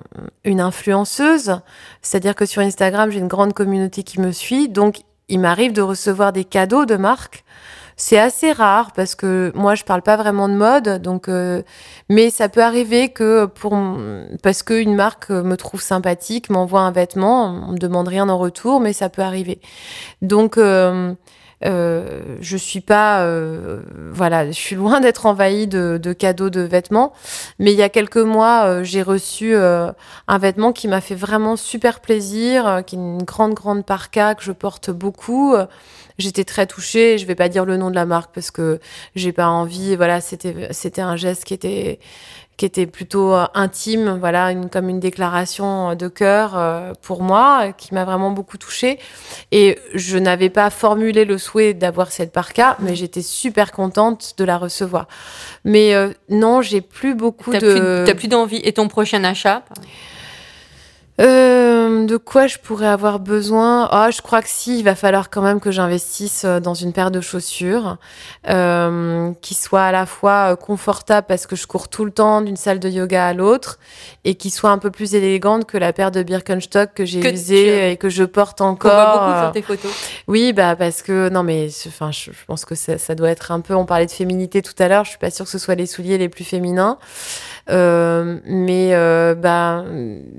[0.44, 1.60] une influenceuse.
[2.02, 4.68] C'est-à-dire que sur Instagram, j'ai une grande communauté qui me suit.
[4.68, 7.46] Donc, il m'arrive de recevoir des cadeaux de marques.
[8.00, 11.02] C'est assez rare parce que moi, je parle pas vraiment de mode.
[11.02, 11.64] Donc, euh,
[12.10, 13.76] mais ça peut arriver que pour
[14.44, 18.80] parce qu'une marque me trouve sympathique, m'envoie un vêtement, on me demande rien en retour,
[18.80, 19.60] mais ça peut arriver.
[20.22, 21.14] Donc euh,
[21.66, 26.62] euh, je suis pas, euh, voilà, je suis loin d'être envahie de, de cadeaux de
[26.62, 27.14] vêtements.
[27.60, 29.92] Mais il y a quelques mois, euh, j'ai reçu euh,
[30.28, 34.36] un vêtement qui m'a fait vraiment super plaisir, euh, qui est une grande grande parka
[34.36, 35.56] que je porte beaucoup.
[36.18, 37.18] J'étais très touchée.
[37.18, 38.80] Je vais pas dire le nom de la marque parce que
[39.16, 39.96] j'ai pas envie.
[39.96, 42.00] Voilà, c'était c'était un geste qui était
[42.58, 47.68] qui était plutôt euh, intime, voilà, une, comme une déclaration de cœur euh, pour moi,
[47.68, 48.98] euh, qui m'a vraiment beaucoup touchée.
[49.52, 54.44] Et je n'avais pas formulé le souhait d'avoir cette parka, mais j'étais super contente de
[54.44, 55.08] la recevoir.
[55.66, 58.04] Mais euh, non, j'ai plus beaucoup de.
[58.06, 58.62] t'as plus d'envie.
[58.64, 59.64] Et ton prochain achat
[61.20, 63.88] Euh, de quoi je pourrais avoir besoin?
[63.92, 66.94] Ah, je crois que si, il va falloir quand même que j'investisse euh, dans une
[66.94, 67.98] paire de chaussures
[68.50, 72.42] euh, qui soit à la fois euh, confortable parce que je cours tout le temps
[72.42, 73.80] d'une salle de yoga à l'autre
[74.26, 77.92] et qui soit un peu plus élégante que la paire de Birkenstock que j'ai usée
[77.92, 78.92] et que je porte encore.
[78.92, 79.92] voit beaucoup sur tes photos.
[80.28, 83.52] oui, bah parce que non mais enfin je, je pense que ça, ça doit être
[83.52, 83.74] un peu.
[83.74, 85.04] On parlait de féminité tout à l'heure.
[85.04, 86.98] Je suis pas sûre que ce soit les souliers les plus féminins,
[87.70, 89.84] mais euh, bah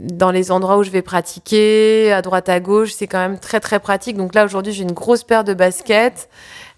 [0.01, 3.61] dans les endroits où je vais pratiquer, à droite à gauche, c'est quand même très
[3.61, 4.17] très pratique.
[4.17, 6.29] Donc là aujourd'hui j'ai une grosse paire de baskets.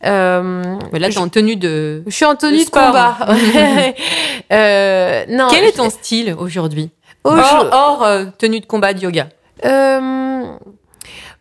[0.04, 2.02] Euh, Mais là, t'es en tenue de.
[2.06, 3.16] je suis en tenue de combat.
[4.52, 5.48] euh, non.
[5.50, 6.90] Quel est ton style aujourd'hui?
[7.24, 9.28] Hors, euh, tenue de combat de yoga.
[9.64, 10.46] Euh,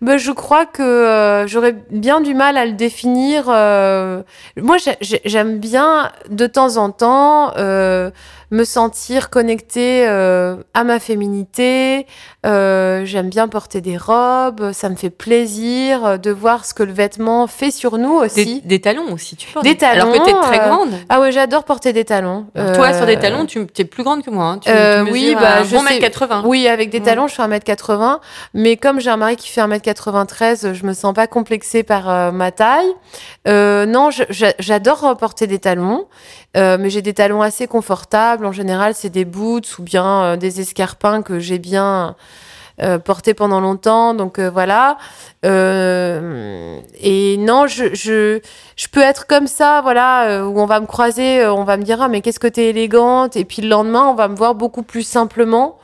[0.01, 3.45] Ben, je crois que euh, j'aurais bien du mal à le définir.
[3.49, 4.21] euh,
[4.55, 8.09] Moi, j'ai- j'ai- j'aime bien de temps en temps euh,
[8.51, 12.07] me sentir connectée euh, à ma féminité.
[12.45, 14.71] Euh, j'aime bien porter des robes.
[14.71, 18.61] Ça me fait plaisir euh, de voir ce que le vêtement fait sur nous aussi.
[18.63, 19.65] des talons aussi, tu portes.
[19.65, 20.89] Des Alors que t'es talons, très grande.
[21.09, 22.45] Ah ouais, j'adore porter des talons.
[22.55, 24.45] Toi, sur des talons, tu es plus grande que moi.
[24.45, 24.59] hein.
[24.59, 26.43] Tu, euh, tu oui, bah, un je bon sais- mètre 80.
[26.45, 28.19] Oui, avec des talons, je fais 1m80.
[28.53, 29.61] Mais comme j'ai un mari qui fait
[29.93, 32.91] 1m93, je me sens pas complexée par euh, ma taille.
[33.47, 34.09] Euh, non,
[34.59, 36.07] j'adore porter des talons.
[36.57, 38.45] euh, mais j'ai des talons assez confortables.
[38.45, 42.15] En général, c'est des boots ou bien des escarpins que j'ai bien
[42.81, 44.13] euh, portés pendant longtemps.
[44.13, 44.97] Donc euh, voilà.
[45.45, 48.39] Euh, et non, je, je,
[48.75, 52.01] je peux être comme ça, voilà, où on va me croiser, on va me dire,
[52.01, 53.35] ah, mais qu'est-ce que t'es élégante?
[53.35, 55.77] Et puis le lendemain, on va me voir beaucoup plus simplement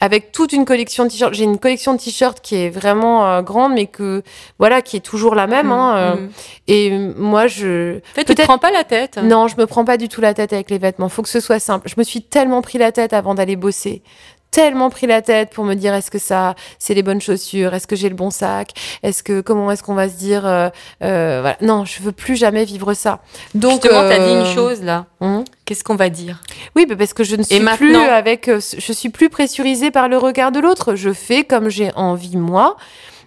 [0.00, 1.34] avec toute une collection de t-shirts.
[1.34, 4.22] J'ai une collection de t-shirts qui est vraiment euh, grande, mais que
[4.58, 5.72] voilà, qui est toujours la même.
[5.72, 6.30] hein, euh, Mhm.
[6.68, 9.18] Et moi, je En fait, tu te prends pas la tête.
[9.22, 11.08] non, je me prends pas du tout la tête avec les vêtements.
[11.08, 11.88] Faut que ce soit simple.
[11.88, 14.02] Je me suis tellement pris la tête avant d'aller bosser.
[14.50, 17.86] Tellement pris la tête pour me dire est-ce que ça c'est les bonnes chaussures, est-ce
[17.86, 20.68] que j'ai le bon sac, est-ce que comment est-ce qu'on va se dire euh,
[21.02, 21.56] euh, voilà.
[21.60, 23.20] Non, je veux plus jamais vivre ça.
[23.54, 25.06] Donc Justement, t'as dit euh, une chose là.
[25.20, 25.44] hum?
[25.66, 26.40] Qu'est-ce qu'on va dire?
[26.76, 30.08] Oui, mais parce que je ne suis plus avec, euh, je suis plus pressurisée par
[30.08, 30.94] le regard de l'autre.
[30.94, 32.76] Je fais comme j'ai envie moi.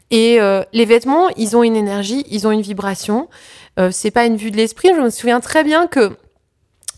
[0.10, 3.30] Et euh, les vêtements, ils ont une énergie, ils ont une vibration.
[3.80, 4.90] Euh, c'est pas une vue de l'esprit.
[4.94, 6.18] Je me souviens très bien que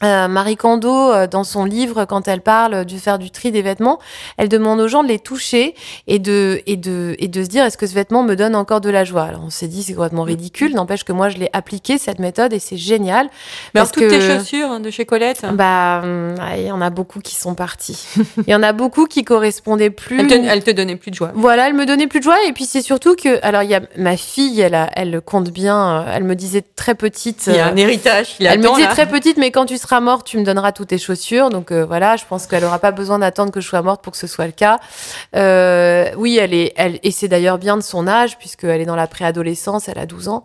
[0.03, 3.61] euh, Marie Kondo, euh, dans son livre, quand elle parle du faire du tri des
[3.61, 3.99] vêtements,
[4.37, 5.75] elle demande aux gens de les toucher
[6.07, 8.81] et de et de et de se dire est-ce que ce vêtement me donne encore
[8.81, 9.23] de la joie?
[9.23, 10.73] Alors on s'est dit c'est complètement ridicule.
[10.75, 13.27] N'empêche que moi je l'ai appliqué cette méthode et c'est génial.
[13.73, 16.89] Mais Parce toutes tes chaussures hein, de chez Colette, Bah, hum, il y en a
[16.89, 18.05] beaucoup qui sont partis.
[18.47, 20.19] Il y en a beaucoup qui correspondaient plus.
[20.19, 21.31] elles te, te donnaient plus de joie.
[21.35, 22.37] Voilà, elle me donnait plus de joie.
[22.47, 25.49] Et puis c'est surtout que, alors il y a ma fille, elle, a, elle compte
[25.49, 26.01] bien.
[26.01, 27.43] euh, Elle me disait très petite.
[27.47, 28.35] Il y a un héritage.
[28.39, 28.91] Il elle me disait là.
[28.91, 31.49] très petite, mais quand tu seras morte, tu me donneras toutes tes chaussures.
[31.49, 34.13] Donc euh, voilà, je pense qu'elle aura pas besoin d'attendre que je sois morte pour
[34.13, 34.79] que ce soit le cas.
[35.35, 38.95] Euh, oui, elle est, elle, et c'est d'ailleurs bien de son âge puisqu'elle est dans
[38.95, 40.43] la préadolescence, elle a 12 ans,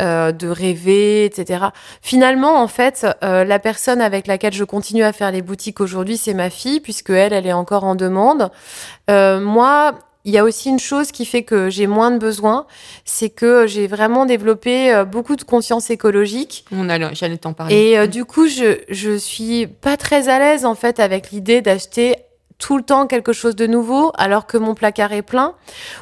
[0.00, 1.66] euh, de rêver, etc.
[2.02, 6.34] Finalement, en fait, la personne avec laquelle je continue à faire les boutiques aujourd'hui, c'est
[6.34, 8.50] ma fille puisque elle, elle est encore en demande.
[9.08, 9.94] Moi.
[10.26, 12.66] Il y a aussi une chose qui fait que j'ai moins de besoins,
[13.04, 17.74] c'est que j'ai vraiment développé euh, beaucoup de conscience écologique On allait- J'allais t'en parler.
[17.74, 21.62] et euh, du coup, je, je suis pas très à l'aise en fait avec l'idée
[21.62, 22.16] d'acheter
[22.58, 25.52] tout le temps quelque chose de nouveau alors que mon placard est plein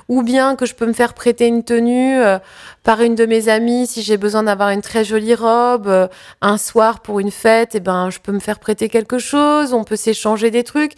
[0.08, 2.38] ou bien que je peux me faire prêter une tenue euh,
[2.84, 6.06] par une de mes amies si j'ai besoin d'avoir une très jolie robe euh,
[6.42, 9.82] un soir pour une fête et ben je peux me faire prêter quelque chose on
[9.84, 10.92] peut s'échanger des trucs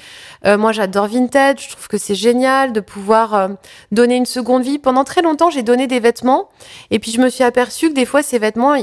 [0.45, 3.49] Euh, moi j'adore vintage je trouve que c'est génial de pouvoir euh,
[3.93, 6.49] donner une seconde vie pendant très longtemps j'ai donné des vêtements
[6.91, 8.75] et puis je me suis aperçue que des fois ces vêtements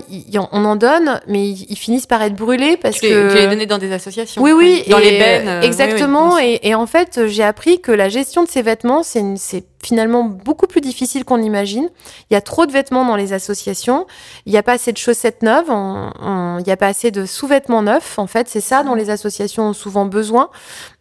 [0.52, 3.66] on en donne mais ils, finissent par être brûlés parce tu, que tu les donnais
[3.66, 4.42] dans des associations.
[4.42, 4.84] oui, oui.
[4.90, 5.48] Dans et, les bennes.
[5.50, 6.36] euh, oui, Exactement.
[6.36, 6.60] oui.
[6.64, 9.66] Et, et en fait, j'ai appris que la gestion de ces vêtements, c'est une- c'est
[9.84, 11.90] finalement beaucoup plus difficile qu'on l'imagine.
[12.30, 14.08] Il y a trop de vêtements dans les associations.
[14.46, 15.70] Il n'y a pas assez de chaussettes neuves.
[15.70, 18.18] Il n'y a pas assez de sous-vêtements neufs.
[18.18, 20.50] En fait, c'est ça dont les associations ont souvent besoin.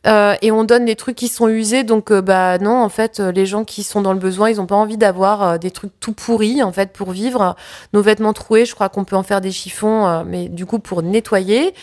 [0.07, 1.85] Euh, et on donne des trucs qui sont usés.
[1.85, 4.57] Donc, euh, bah non, en fait, euh, les gens qui sont dans le besoin, ils
[4.57, 7.55] n'ont pas envie d'avoir euh, des trucs tout pourris, en fait, pour vivre.
[7.93, 11.03] Nos vêtements troués, je crois qu'on peut en faire des chiffons, mais du coup, pour
[11.03, 11.75] nettoyer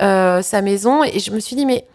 [0.00, 1.04] sa maison.
[1.04, 1.86] Et je me suis dit, mais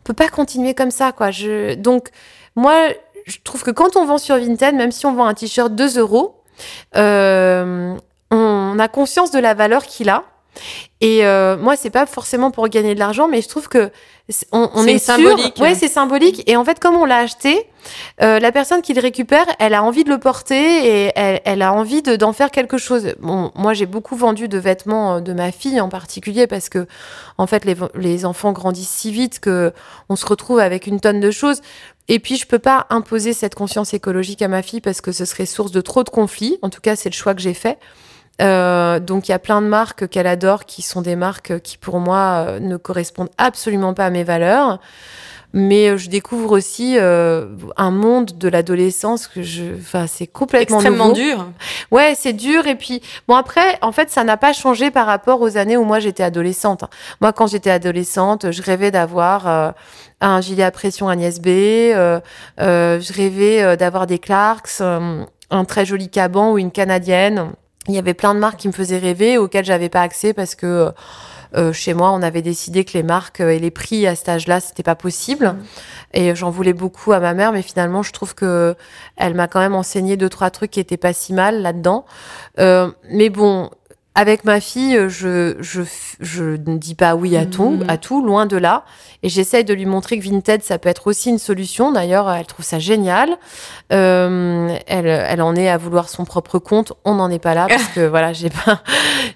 [0.00, 1.30] on peut pas continuer comme ça, quoi.
[1.30, 1.74] Je...
[1.74, 2.10] Donc,
[2.54, 2.88] moi,
[3.32, 5.98] je trouve que quand on vend sur Vinted, même si on vend un t-shirt 2
[5.98, 6.42] euros,
[6.96, 7.96] euh,
[8.30, 10.24] on a conscience de la valeur qu'il a.
[11.00, 13.90] Et euh, moi, c'est pas forcément pour gagner de l'argent, mais je trouve que
[14.28, 15.56] c'est- on, est symbolique.
[15.56, 16.42] Sûr, ouais, c'est symbolique.
[16.48, 17.66] Et en fait, comme on l'a acheté,
[18.22, 20.56] euh, la personne qui le récupère, elle a envie de le porter
[21.06, 23.14] et elle, elle a envie de- d'en faire quelque chose.
[23.20, 26.86] Bon, moi, j'ai beaucoup vendu de vêtements euh, de ma fille en particulier parce que,
[27.38, 29.72] en fait, les, les enfants grandissent si vite que
[30.08, 31.60] on se retrouve avec une tonne de choses.
[32.08, 35.24] Et puis, je peux pas imposer cette conscience écologique à ma fille parce que ce
[35.24, 36.58] serait source de trop de conflits.
[36.62, 37.78] En tout cas, c'est le choix que j'ai fait.
[38.42, 41.78] Euh, donc il y a plein de marques qu'elle adore qui sont des marques qui
[41.78, 44.80] pour moi euh, ne correspondent absolument pas à mes valeurs.
[45.54, 50.78] Mais euh, je découvre aussi euh, un monde de l'adolescence que je, enfin c'est complètement
[50.78, 51.20] Extrêmement nouveau.
[51.20, 51.46] dur.
[51.90, 52.66] Ouais, c'est dur.
[52.66, 55.84] Et puis, bon, après, en fait, ça n'a pas changé par rapport aux années où
[55.84, 56.84] moi j'étais adolescente.
[57.20, 59.70] Moi, quand j'étais adolescente, je rêvais d'avoir euh,
[60.22, 61.48] un gilet à pression Agnès B.
[61.48, 67.52] Je rêvais d'avoir des Clarks, un très joli caban ou une canadienne.
[67.88, 70.54] Il y avait plein de marques qui me faisaient rêver, auxquelles j'avais pas accès parce
[70.54, 70.92] que
[71.54, 74.60] Euh, chez moi, on avait décidé que les marques et les prix à cet âge-là,
[74.60, 75.56] c'était pas possible.
[76.14, 78.74] Et j'en voulais beaucoup à ma mère, mais finalement, je trouve que
[79.16, 82.06] elle m'a quand même enseigné deux trois trucs qui étaient pas si mal là-dedans.
[82.58, 83.70] Euh, mais bon,
[84.14, 85.82] avec ma fille, je, je,
[86.20, 87.84] je ne dis pas oui à tout, Mhm.
[87.88, 88.84] à tout, loin de là.
[89.22, 91.92] Et j'essaye de lui montrer que Vinted, ça peut être aussi une solution.
[91.92, 93.30] D'ailleurs, elle trouve ça génial.
[93.92, 96.92] Euh, elle, elle en est à vouloir son propre compte.
[97.04, 98.80] On n'en est pas là parce que voilà, j'ai pas,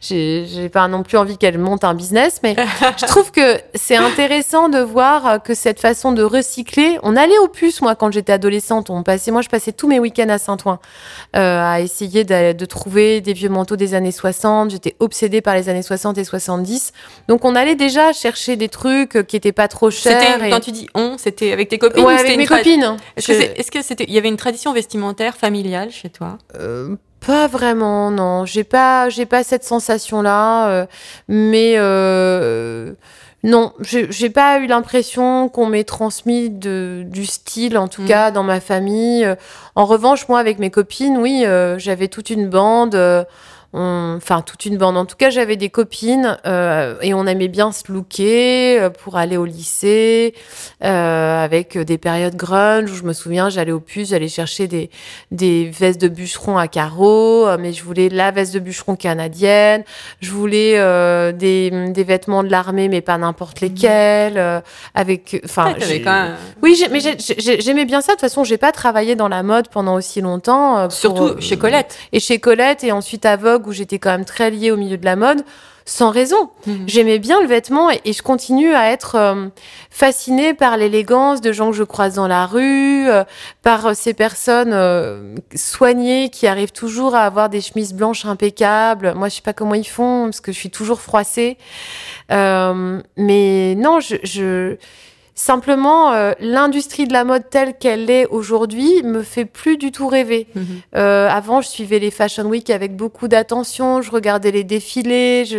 [0.00, 2.40] j'ai, j'ai pas non plus envie qu'elle monte un business.
[2.42, 2.56] Mais
[3.00, 6.98] je trouve que c'est intéressant de voir que cette façon de recycler.
[7.02, 8.90] On allait aux puces, moi, quand j'étais adolescente.
[8.90, 10.80] On passait, moi, je passais tous mes week-ends à Saint-Ouen
[11.36, 14.65] euh, à essayer de, de trouver des vieux manteaux des années 60.
[14.70, 16.92] J'étais obsédée par les années 60 et 70.
[17.28, 20.44] Donc, on allait déjà chercher des trucs qui étaient pas trop chers.
[20.44, 22.96] Et- quand tu dis on, c'était avec tes copines Ouais, ou avec mes tra- copines.
[23.16, 26.38] Est-ce que Je- que c'était il y avait une tradition vestimentaire familiale chez toi?
[26.58, 26.96] Euh,
[27.26, 28.44] pas vraiment, non.
[28.44, 30.68] J'ai pas, j'ai pas cette sensation-là.
[30.68, 30.86] euh,
[31.28, 32.92] mais euh,
[33.42, 38.06] non, j'ai pas eu l'impression qu'on m'ait transmis de, du style, en tout Mm.
[38.06, 39.24] cas dans ma famille.
[39.24, 39.34] Euh,
[39.76, 42.94] En revanche, moi, avec mes copines, oui, euh, j'avais toute une bande.
[43.76, 44.96] Euh, Enfin, toute une bande.
[44.96, 49.16] En tout cas, j'avais des copines euh, et on aimait bien se looker euh, pour
[49.16, 50.34] aller au lycée
[50.84, 54.90] euh, avec des périodes grunge où je me souviens, j'allais au puce, j'allais chercher des,
[55.30, 59.84] des vestes de bûcheron à carreaux, euh, mais je voulais la veste de bûcheron canadienne.
[60.20, 64.38] Je voulais euh, des, des vêtements de l'armée, mais pas n'importe lesquels.
[64.38, 64.60] euh,
[64.94, 68.12] avec, enfin, Ouais, même- oui, mais j'ai- j'ai- j'aimais bien ça.
[68.12, 70.78] De toute façon, j'ai pas travaillé dans la mode pendant aussi longtemps.
[70.78, 71.96] euh, pour, Surtout euh, chez Colette.
[72.12, 74.96] Et chez Colette, et ensuite à Vogue, où j'étais quand même très liée au milieu
[74.96, 75.44] de la mode,
[75.86, 76.50] sans raison.
[76.66, 76.84] Mhm.
[76.88, 79.46] J'aimais bien le vêtement et, et je continue à être euh,
[79.90, 83.24] fascinée par l'élégance de gens que je croise dans la rue, euh,
[83.62, 89.14] par euh, ces personnes euh, soignées qui arrivent toujours à avoir des chemises blanches impeccables.
[89.14, 91.56] Moi, je sais pas comment ils font parce que je suis toujours froissée.
[92.28, 94.76] Mais non, je, je...
[95.36, 100.08] simplement euh, l'industrie de la mode telle qu'elle est aujourd'hui me fait plus du tout
[100.08, 100.48] rêver.
[100.56, 100.64] Mhm.
[100.96, 105.44] Euh, avant, je suivais les Fashion Week avec beaucoup d'attention, je regardais les défilés.
[105.44, 105.58] Je...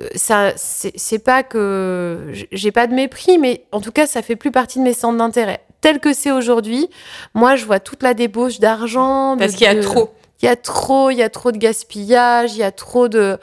[0.00, 4.36] euh, Ça, c'est pas que j'ai pas de mépris, mais en tout cas, ça fait
[4.36, 5.60] plus partie de mes centres d'intérêt.
[5.80, 6.88] Tel que c'est aujourd'hui,
[7.34, 9.36] moi, je vois toute la débauche d'argent.
[9.36, 10.10] Parce qu'il y a de- trop.
[10.40, 13.36] Il y a trop, il y a trop de gaspillage, il y a trop de.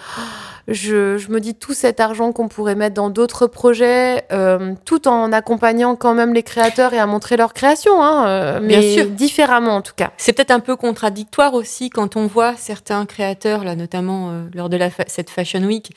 [0.72, 5.08] Je, je me dis tout cet argent qu'on pourrait mettre dans d'autres projets, euh, tout
[5.08, 8.94] en accompagnant quand même les créateurs et à montrer leur création, hein, euh, Bien mais
[8.94, 9.06] sûr.
[9.08, 10.12] différemment en tout cas.
[10.18, 14.70] C'est peut-être un peu contradictoire aussi quand on voit certains créateurs, là, notamment euh, lors
[14.70, 15.92] de la fa- cette Fashion Week,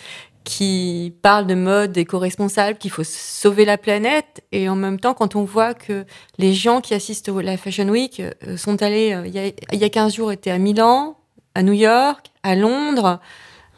[0.45, 5.37] qui parlent de mode éco-responsable, qu'il faut sauver la planète, et en même temps, quand
[5.37, 6.05] on voit que
[6.39, 8.21] les gens qui assistent à la Fashion Week
[8.57, 11.17] sont allés, il y, a, il y a 15 jours, étaient à Milan,
[11.55, 13.21] à New York, à Londres.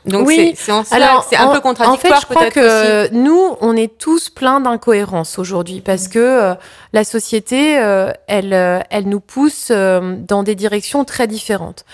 [0.07, 0.53] Donc Oui.
[0.57, 2.53] c'est- en que c'est un en- peu contradictoire En fait, je crois aussi.
[2.53, 6.55] que nous, on est tous pleins d'incohérences aujourd'hui parce que euh,
[6.93, 11.85] la société, euh, elle, euh, elle nous pousse euh, dans des directions très différentes.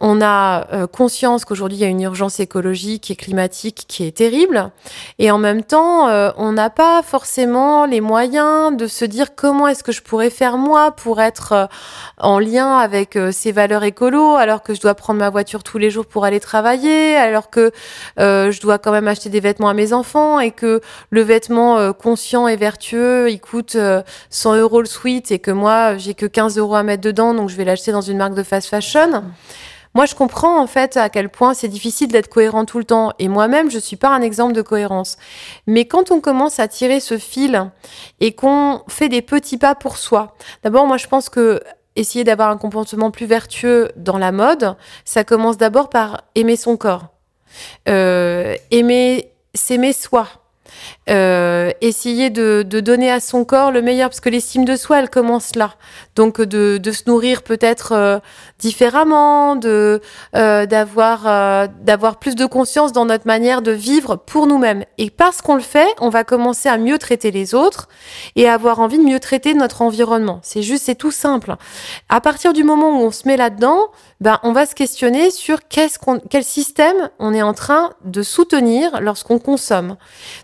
[0.00, 4.16] On a euh, conscience qu'aujourd'hui, il y a une urgence écologique et climatique qui est
[4.16, 4.70] terrible.
[5.18, 9.68] Et en même temps, euh, on n'a pas forcément les moyens de se dire comment
[9.68, 11.66] est-ce que je pourrais faire moi pour être euh,
[12.18, 15.90] en lien avec ces valeurs écolo alors que je dois prendre ma voiture tous les
[15.90, 17.72] jours pour aller travailler, alors que
[18.18, 20.80] je dois quand même acheter des vêtements à mes enfants et que
[21.10, 25.96] le vêtement conscient et vertueux, il coûte euh, 100 euros le sweat et que moi,
[25.96, 28.42] j'ai que 15 euros à mettre dedans, donc je vais l'acheter dans une marque de
[28.42, 29.24] fast fashion.
[29.94, 33.12] Moi, je comprends en fait à quel point c'est difficile d'être cohérent tout le temps.
[33.18, 35.16] Et moi-même, je suis pas un exemple de cohérence.
[35.66, 37.70] Mais quand on commence à tirer ce fil
[38.20, 41.60] et qu'on fait des petits pas pour soi, d'abord, moi, je pense que
[41.96, 46.76] essayer d'avoir un comportement plus vertueux dans la mode, ça commence d'abord par aimer son
[46.76, 47.08] corps,
[47.88, 50.28] euh, aimer, s'aimer soi.
[51.08, 55.00] Euh, essayer de, de donner à son corps le meilleur parce que l'estime de soi
[55.00, 55.74] elle commence là
[56.20, 58.18] donc de, se nourrir peut-être euh,
[58.58, 60.02] différemment de
[60.36, 64.84] euh, d'avoir euh, d'avoir plus de conscience dans notre manière de vivre pour nous-mêmes.
[64.98, 67.88] Et parce qu'on le fait on va commencer à mieux traiter les autres
[68.36, 70.40] et avoir envie de mieux traiter notre environnement.
[70.42, 71.56] C'est juste c'est tout simple.
[72.10, 73.88] À partir du moment où on se met là-dedans
[74.20, 79.38] ben on va se questionner sur quel système on est en train de soutenir lorsqu'on
[79.38, 79.96] consomme.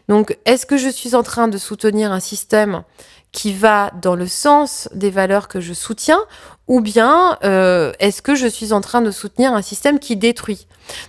[0.09, 2.83] Donc est-ce que je suis en train de soutenir un système
[3.33, 6.21] qui va dans le sens des valeurs que je soutiens
[6.69, 10.67] ou bien euh, est-ce que je suis en train de soutenir un système qui détruit?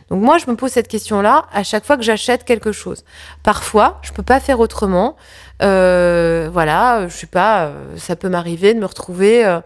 [0.09, 3.03] Donc moi, je me pose cette question-là à chaque fois que j'achète quelque chose.
[3.43, 5.15] Parfois, je peux pas faire autrement.
[5.63, 9.45] Euh, voilà, je sais pas, euh, ça peut m'arriver de me retrouver.
[9.45, 9.59] euh,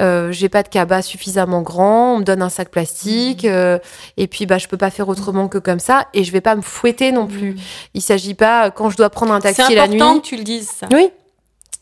[0.00, 3.78] euh, j'ai pas de cabas suffisamment grand, on me donne un sac plastique, euh,
[4.16, 6.54] et puis bah je peux pas faire autrement que comme ça, et je vais pas
[6.56, 7.56] me fouetter non plus.
[7.92, 10.00] Il s'agit pas quand je dois prendre un taxi C'est la nuit.
[10.00, 10.86] important que tu le dises, ça.
[10.90, 11.10] Oui.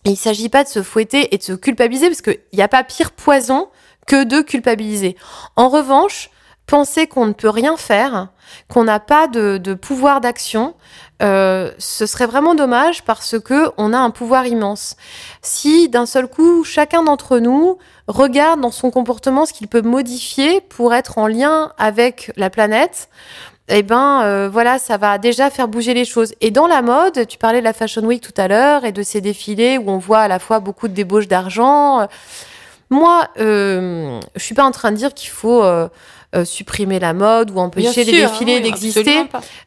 [0.08, 2.82] Il s'agit pas de se fouetter et de se culpabiliser parce qu'il n'y a pas
[2.84, 3.68] pire poison
[4.06, 5.16] que de culpabiliser.
[5.54, 6.30] En revanche,
[6.66, 8.28] penser qu'on ne peut rien faire,
[8.68, 10.74] qu'on n'a pas de, pouvoir d'action,
[11.22, 14.96] euh, ce serait vraiment dommage parce que on a un pouvoir immense.
[15.42, 20.60] Si d'un seul coup, chacun d'entre nous regarde dans son comportement ce qu'il peut modifier
[20.60, 23.08] pour être en lien avec la planète,
[23.68, 26.34] eh ben euh, voilà, ça va déjà faire bouger les choses.
[26.40, 29.02] Et dans la mode, tu parlais de la Fashion Week tout à l'heure et de
[29.02, 32.08] ces défilés où on voit à la fois beaucoup de débauches d'argent.
[32.90, 35.88] Moi, euh, je suis pas en train de dire qu'il faut euh,
[36.34, 39.20] euh, supprimer la mode ou empêcher les sûr, défilés oui, d'exister.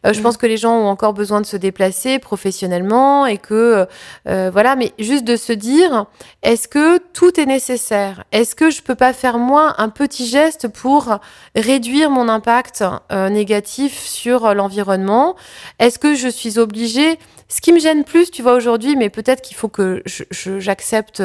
[0.05, 0.22] Euh, je Mm.
[0.24, 3.88] pense que les gens ont encore besoin de se déplacer professionnellement et que
[4.28, 6.05] euh, voilà, mais juste de se dire
[6.43, 8.24] est-ce que tout est nécessaire?
[8.32, 11.18] Est-ce que je peux pas faire moi un petit geste pour
[11.55, 12.84] réduire mon impact
[13.30, 15.36] négatif sur l'environnement?
[15.80, 17.18] Est-ce que je suis obligée?
[17.47, 20.59] Ce qui me gêne plus, tu vois aujourd'hui, mais peut-être qu'il faut que je- je-
[20.59, 21.22] j'accepte.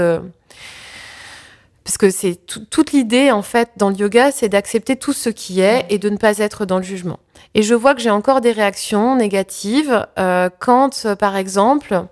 [1.87, 5.29] Parce que c'est tout- toute l'idée, en fait, dans le yoga, c'est d'accepter tout ce
[5.29, 7.21] qui est et de ne pas être dans le jugement.
[7.55, 12.03] Et je vois que j'ai encore des réactions négatives euh, quand, euh, par exemple,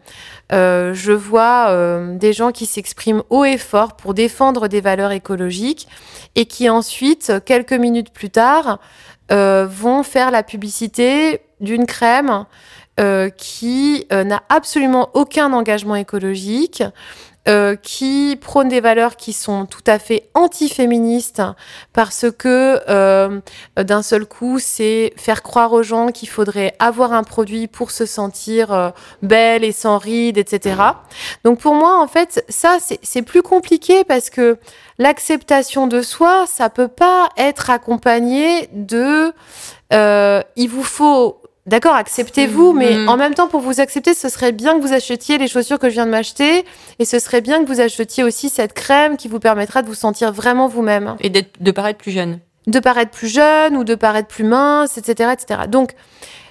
[0.52, 5.10] euh, je vois euh, des gens qui s'expriment haut et fort pour défendre des valeurs
[5.10, 5.88] écologiques
[6.36, 8.78] et qui ensuite, quelques minutes plus tard,
[9.32, 12.44] euh, vont faire la publicité d'une crème
[13.00, 16.84] euh, qui euh, n'a absolument aucun engagement écologique,
[17.46, 21.42] euh, qui prône des valeurs qui sont tout à fait antiféministes
[21.92, 23.40] parce que euh,
[23.76, 28.06] d'un seul coup, c'est faire croire aux gens qu'il faudrait avoir un produit pour se
[28.06, 28.90] sentir euh,
[29.22, 30.76] belle et sans rides, etc.
[31.44, 34.58] Donc pour moi, en fait, ça, c'est- plus compliqué parce que
[34.98, 39.32] l'acceptation de soi, ça peut pas être accompagné de
[39.92, 43.08] euh, il vous faut D'accord, acceptez-vous, mais Mhm.
[43.08, 45.88] en même temps, pour vous accepter, ce serait bien que vous achetiez les chaussures que
[45.88, 46.66] je viens de m'acheter,
[46.98, 49.94] et ce serait bien que vous achetiez aussi cette crème qui vous permettra de vous
[49.94, 52.40] sentir vraiment vous-même Et d'être- de paraître plus jeune.
[52.66, 55.60] de paraître plus jeune ou de paraître plus mince, etc., etc.
[55.68, 55.92] Donc,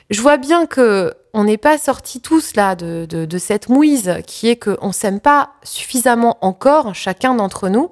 [0.10, 4.16] je vois bien que on n'est pas sortis tous là de, de, de cette mouise
[4.26, 7.92] qui est qu'on s'aime pas suffisamment encore, chacun d'entre nous,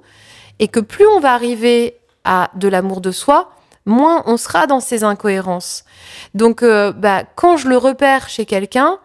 [0.58, 3.50] et que plus on va arriver à de l'amour de soi,
[3.86, 5.84] moins on sera dans ces incohérences.
[6.34, 8.98] Donc, euh, bah, quand je le repère chez quelqu'un,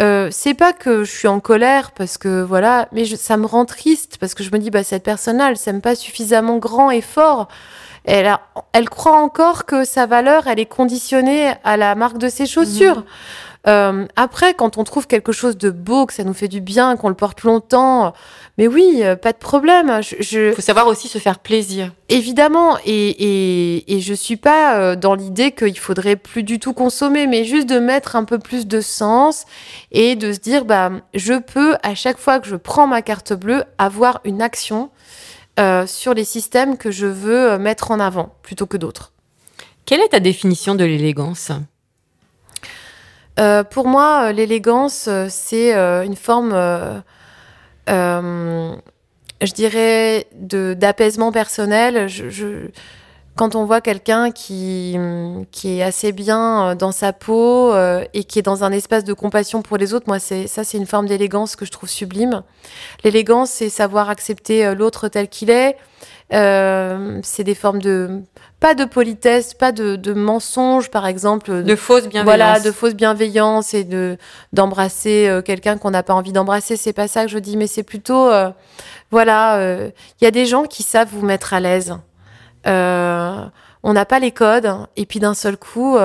[0.00, 3.46] euh, c'est pas que je suis en colère parce que voilà, mais je- ça me
[3.46, 6.90] rend triste parce que je me dis bah cette personne-là, elle s'aime pas suffisamment grand
[6.90, 7.46] et fort.
[8.04, 8.40] Elle, a-
[8.72, 13.04] elle croit encore que sa valeur, elle est conditionnée à la marque de ses chaussures.
[13.66, 16.96] Euh, après, quand on trouve quelque chose de beau, que ça nous fait du bien,
[16.96, 18.12] qu'on le porte longtemps,
[18.58, 20.02] mais oui, euh, pas de problème.
[20.02, 21.90] Je, je- Il faut savoir aussi se faire plaisir.
[22.10, 26.74] Évidemment, et, et, et je suis pas euh, dans l'idée qu'il faudrait plus du tout
[26.74, 29.46] consommer, mais juste de mettre un peu plus de sens
[29.92, 33.32] et de se dire, bah, je peux, à chaque fois que je prends ma carte
[33.32, 34.90] bleue, avoir une action
[35.58, 39.12] euh, sur les systèmes que je veux euh, mettre en avant, plutôt que d'autres.
[39.86, 41.50] Quelle est ta définition de l'élégance?
[43.40, 46.52] Euh, pour moi, euh, l'élégance, euh, c'est une forme,
[47.88, 52.08] je dirais, d'apaisement personnel.
[53.36, 54.96] Quand on voit quelqu'un qui,
[55.50, 57.74] qui est assez bien dans sa peau
[58.14, 60.86] et qui est dans un espace de compassion pour les autres, moi, ça, c'est une
[60.86, 62.44] forme d'élégance que je trouve sublime.
[63.02, 65.76] L'élégance, c'est savoir accepter l'autre tel qu'il est.
[66.32, 68.22] Euh, c'est des formes de
[68.58, 72.24] pas de politesse, pas de, de mensonge, par exemple, De fausse bienveillance.
[72.24, 74.16] voilà, de fausse bienveillance et de
[74.54, 76.76] d'embrasser euh, quelqu'un qu'on n'a pas envie d'embrasser.
[76.76, 78.50] C'est pas ça que je dis, mais c'est plutôt, euh,
[79.10, 79.60] voilà,
[80.20, 81.94] il y a des gens qui savent vous mettre à l'aise.
[82.66, 85.98] On n'a pas les codes, et puis d'un seul coup,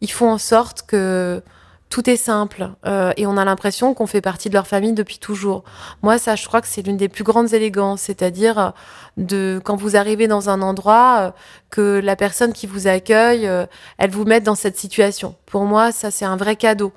[0.00, 1.42] ils font en sorte que
[1.90, 5.18] tout est simple euh, et on a l'impression qu'on fait partie de leur famille depuis
[5.18, 5.64] toujours.
[6.02, 8.70] Moi, ça, je crois que c'est l'une des plus grandes élégances, c'est-à-dire euh,
[9.16, 11.30] de quand vous arrivez dans un endroit euh,
[11.70, 13.66] que la personne qui vous accueille, euh,
[13.98, 15.34] elle vous mette dans cette situation.
[15.46, 16.92] Pour moi, ça, c'est un vrai cadeau.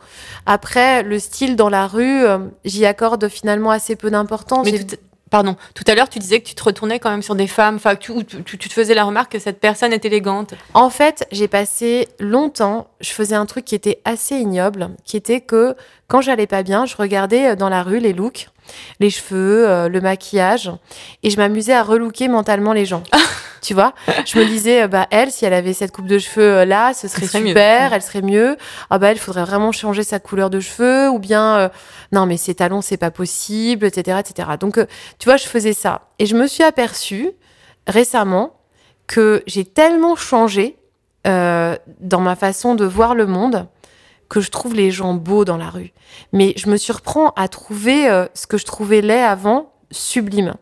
[0.45, 2.23] Après, le style dans la rue,
[2.63, 4.63] j'y accorde finalement assez peu d'importance.
[4.65, 4.95] Mais J'ai- tout,
[5.33, 7.77] pardon, tout à l'heure, tu disais que tu te retournais quand même sur des femmes,
[7.77, 10.53] enfin, tu, tu- tu te faisais la remarque que cette personne est élégante.
[10.75, 15.41] En fait, j'ai passé longtemps, je faisais un truc qui était assez ignoble, qui était
[15.41, 15.75] que
[16.07, 18.49] quand j'allais pas bien, je regardais euh, dans la rue les looks,
[18.99, 20.71] les cheveux, euh, le maquillage,
[21.23, 23.01] et je m'amusais à relooker mentalement les gens.
[23.63, 23.93] tu vois
[24.25, 26.93] Je me disais, euh, bah elle, si elle avait cette coupe de cheveux euh, là,
[26.93, 27.47] ce serait, serait mieux.
[27.47, 28.57] super, elle serait mieux.
[28.89, 31.69] Ah bah elle, faudrait vraiment changer sa couleur de cheveux, ou bien euh,
[32.11, 34.49] non mais ses talons, c'est pas possible, etc., etc.
[34.59, 34.85] Donc euh,
[35.17, 37.31] tu vois, je faisais ça, et je me suis aperçue
[37.87, 38.59] récemment
[39.07, 40.77] que j'ai tellement changé
[41.25, 43.67] euh, dans ma façon de voir le monde
[44.29, 45.93] que je trouve les gens beaux dans la rue.
[46.33, 50.55] Mais je me surprends à trouver euh, ce que je trouvais laid avant sublime.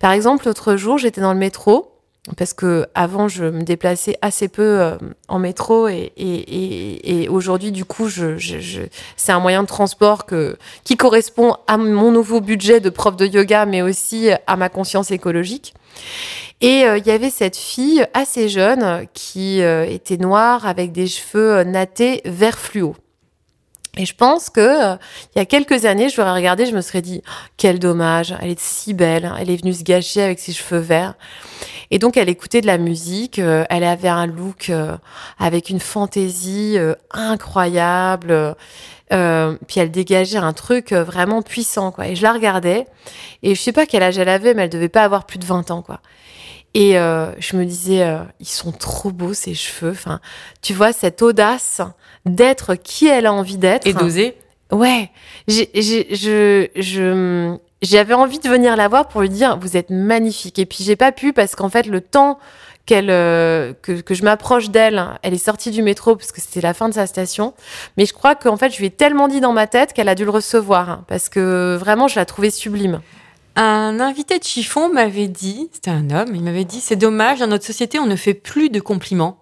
[0.00, 1.97] Par exemple, l'autre jour, j'étais dans le métro
[2.36, 4.96] parce que avant je me déplaçais assez peu euh,
[5.28, 10.26] en métro et, aujourd'hui du coup c'est un moyen de transport
[10.84, 15.10] qui correspond à mon nouveau budget de prof de yoga mais aussi à ma conscience
[15.10, 15.74] écologique
[16.60, 21.06] et euh, il y avait cette fille assez jeune qui euh, était noire avec des
[21.06, 22.94] cheveux nattés vert fluo
[23.98, 24.96] et je pense que euh,
[25.34, 28.34] il y a quelques années, je l'aurais regardée, je me serais dit oh, quel dommage,
[28.40, 31.14] elle est si belle, elle est venue se gâcher avec ses cheveux verts.
[31.90, 34.96] Et donc elle écoutait de la musique, euh, elle avait un look euh,
[35.38, 38.54] avec une fantaisie euh, incroyable.
[39.10, 42.08] Euh, puis elle dégageait un truc euh, vraiment puissant quoi.
[42.08, 42.86] Et je la regardais
[43.42, 45.46] et je sais pas quel âge elle avait, mais elle devait pas avoir plus de
[45.46, 46.00] 20 ans quoi.
[46.74, 49.92] Et euh, je me disais, euh, ils sont trop beaux ces cheveux.
[49.92, 50.20] Enfin,
[50.60, 51.80] tu vois cette audace
[52.26, 53.86] d'être qui elle a envie d'être.
[53.86, 54.36] Et d'oser.
[54.70, 55.10] Ouais,
[55.48, 59.90] j'ai, j'ai, je, je, j'avais envie de venir la voir pour lui dire vous êtes
[59.90, 60.58] magnifique.
[60.58, 62.38] Et puis j'ai pas pu parce qu'en fait le temps
[62.86, 66.74] qu'elle, euh, que, je m'approche d'elle, elle est sortie du métro parce que c'était la
[66.74, 67.54] fin de sa station.
[67.96, 70.14] Mais je crois qu'en fait je lui ai tellement dit dans ma tête qu'elle a
[70.14, 73.00] dû le recevoir parce que vraiment je la trouvais sublime.
[73.56, 77.48] Un invité de chiffon m'avait dit, c'était un homme, il m'avait dit c'est dommage, dans
[77.48, 79.38] notre société on ne fait plus de compliments.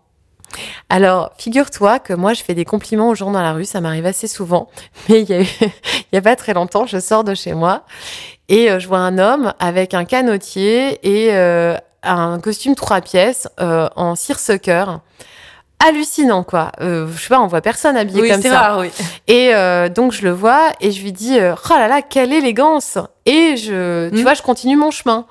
[0.89, 4.07] Alors, figure-toi que moi, je fais des compliments aux gens dans la rue, ça m'arrive
[4.07, 4.69] assez souvent.
[5.09, 7.85] Mais il y a, a pas très longtemps, je sors de chez moi
[8.49, 13.49] et euh, je vois un homme avec un canotier et euh, un costume trois pièces
[13.61, 15.01] euh, en seersucker.
[15.79, 16.73] Hallucinant, quoi.
[16.81, 18.61] Euh, je sais pas, on voit personne habillé oui, comme c'est ça.
[18.61, 18.89] rare, oui.
[19.29, 22.33] Et euh, donc je le vois et je lui dis euh, oh là là quelle
[22.33, 22.97] élégance
[23.27, 24.23] et je tu Mm.
[24.23, 25.27] vois je continue mon chemin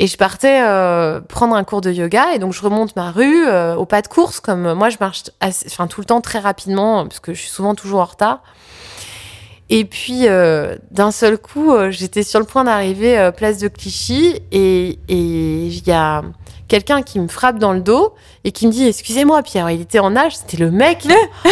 [0.00, 3.46] et je partais euh, prendre un cours de yoga et donc je remonte ma rue
[3.46, 6.40] euh, au pas de course comme moi je marche assez- enfin tout le temps très
[6.40, 8.42] rapidement parce que je suis souvent toujours en retard
[9.70, 14.40] et puis euh, d'un seul coup j'étais sur le point d'arriver euh, place de Clichy
[14.50, 16.22] et et il y a
[16.68, 18.14] quelqu'un qui me frappe dans le dos
[18.44, 21.06] et qui me dit excusez-moi Pierre il était en nage c'était le mec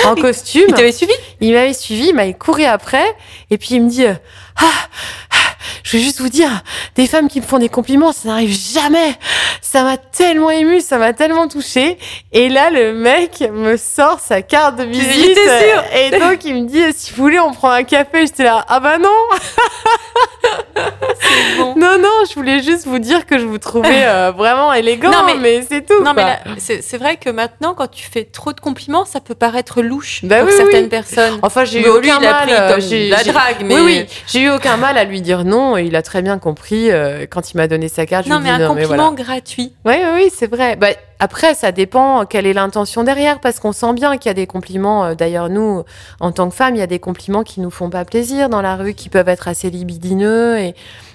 [0.06, 1.12] en costume Il t'avait suivi?
[1.40, 3.04] Il m'avait suivi, il m'avait couru après,
[3.50, 4.14] et puis il me dit euh,
[4.56, 4.64] ah,
[5.30, 6.62] ah, je vais juste vous dire,
[6.94, 9.16] des femmes qui me font des compliments, ça n'arrive jamais.
[9.60, 11.98] Ça m'a tellement ému, ça m'a tellement touché.
[12.32, 15.38] Et là, le mec me sort sa carte de visite.
[15.96, 18.26] Et donc il me dit, si vous voulez, on prend un café.
[18.26, 19.10] J'étais là, ah bah non.
[21.58, 21.74] bon.
[21.76, 25.24] Non, non, je voulais juste vous dire que je vous trouvais euh, vraiment élégant, Non,
[25.26, 26.02] mais, mais- c'est tout.
[26.02, 26.54] Non, mais quoi.
[26.58, 30.40] c'est vrai que maintenant, quand tu fais trop de compliments, ça peut paraître louche Bah
[30.40, 30.88] pour oui, certaines oui.
[30.90, 31.38] personnes.
[31.42, 32.42] Enfin, j'ai eu lui, aucun a mal.
[32.42, 35.20] pris euh, j'ai- la j'ai- drague, mais Oui, oui, j'ai eu aucun mal à lui
[35.20, 35.76] dire non.
[35.76, 38.24] Et il a très bien compris euh, quand il m'a donné sa carte.
[38.26, 39.22] je Non, lui mais un non, mais compliment voilà.
[39.24, 39.72] gratuit.
[39.84, 40.76] Oui, oui, oui, c'est vrai.
[40.76, 40.88] Bah,
[41.20, 44.46] après, ça dépend quelle est l'intention derrière, parce qu'on sent bien qu'il y a des
[44.46, 45.14] compliments.
[45.14, 45.82] D'ailleurs, nous,
[46.20, 48.60] en tant que femmes, il y a des compliments qui nous font pas plaisir dans
[48.62, 50.58] la rue, qui peuvent être assez libidineux.
[50.58, 50.74] Et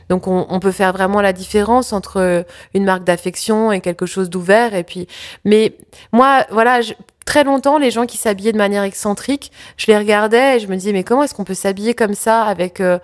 [0.10, 4.74] donc, on, peut faire vraiment la différence entre une marque d'affection et quelque chose d'ouvert.
[4.74, 5.08] Et puis,
[5.46, 5.74] mais
[6.12, 6.82] moi, voilà,
[7.30, 10.76] très longtemps, les gens qui s'habillaient de manière excentrique, je les regardais et je me
[10.76, 12.98] disais, mais comment est-ce qu'on peut s'habiller comme ça avec euh,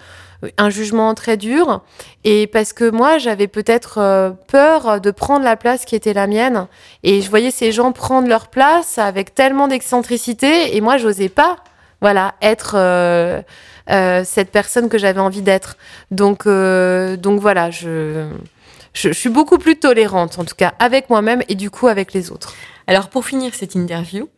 [0.58, 1.82] un jugement très dur?
[2.24, 6.26] Et parce que moi, j'avais peut-être euh, peur de prendre la place qui était la
[6.26, 6.66] mienne.
[7.04, 10.76] Et je voyais ces gens prendre leur place avec tellement d'excentricité.
[10.76, 11.58] Et moi, j'osais pas,
[12.02, 13.44] voilà, être euh,
[13.90, 15.78] euh, cette personne que j'avais envie d'être.
[16.12, 18.28] Donc, euh, donc voilà, je,
[18.94, 22.14] je, je suis beaucoup plus tolérante, en tout cas, avec moi-même et du coup avec
[22.14, 22.54] les autres.
[22.88, 24.30] Alors, pour finir cette interview,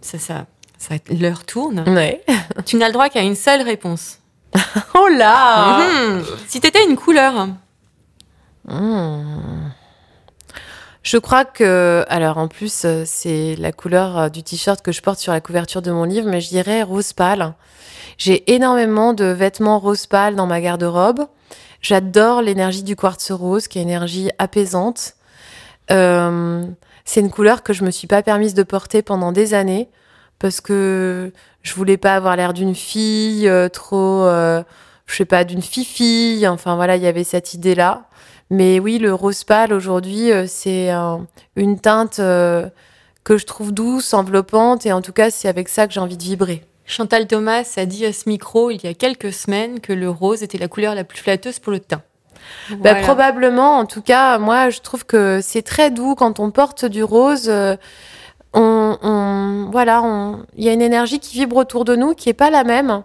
[0.00, 0.46] ça, ça,
[0.78, 1.84] ça l'heure tourne.
[1.88, 2.24] Ouais.
[2.66, 4.18] tu n'as le droit qu'à une seule réponse.
[4.94, 6.24] Oh là Mhm.
[6.48, 7.48] Si t'étais une couleur,
[8.66, 9.68] Hmm.
[11.02, 15.18] Je crois que, alors en plus, euh, c'est la couleur du t-shirt que je porte
[15.18, 17.52] sur la couverture de mon livre, mais je dirais rose pâle.
[18.18, 21.26] J'ai énormément de vêtements rose pâle dans ma garde-robe.
[21.80, 25.14] J'adore l'énergie du quartz rose, qui est une énergie apaisante.
[25.90, 26.64] Euh,
[27.04, 29.88] c'est une couleur que je me suis pas permise de porter pendant des années
[30.38, 34.62] parce que je voulais pas avoir l'air d'une fille euh, trop, euh,
[35.06, 36.46] je sais pas, d'une fille-fille.
[36.48, 38.04] Enfin voilà, il y avait cette idée-là.
[38.50, 42.68] Mais oui, le rose pâle aujourd'hui, euh, c'est un- une teinte euh,
[43.24, 46.18] que je trouve douce, enveloppante, et en tout cas, c'est avec ça que j'ai envie
[46.18, 46.62] de vibrer.
[46.86, 50.42] Chantal Thomas a dit à ce micro il y a quelques semaines que le rose
[50.42, 52.02] était la couleur la plus flatteuse pour le teint.
[52.70, 53.00] Bah, Voilà.
[53.00, 57.02] probablement, en tout cas, moi, je trouve que c'est très doux quand on porte du
[57.02, 57.48] rose.
[57.48, 57.76] euh,
[58.52, 62.28] on, on- voilà, on- il y a une énergie qui vibre autour de nous qui
[62.28, 63.02] est pas la même.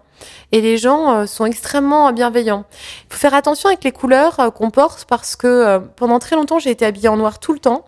[0.51, 2.65] Et les gens euh, sont extrêmement bienveillants.
[3.09, 6.35] Il faut faire attention avec les couleurs euh, qu'on porte parce que euh, pendant très
[6.35, 7.85] longtemps, j'ai été habillée en noir tout le temps.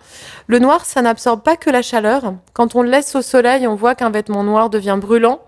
[0.48, 2.34] Le noir, ça n'absorbe pas que la chaleur.
[2.54, 5.42] Quand on le laisse au soleil, on voit qu'un vêtement noir devient brûlant.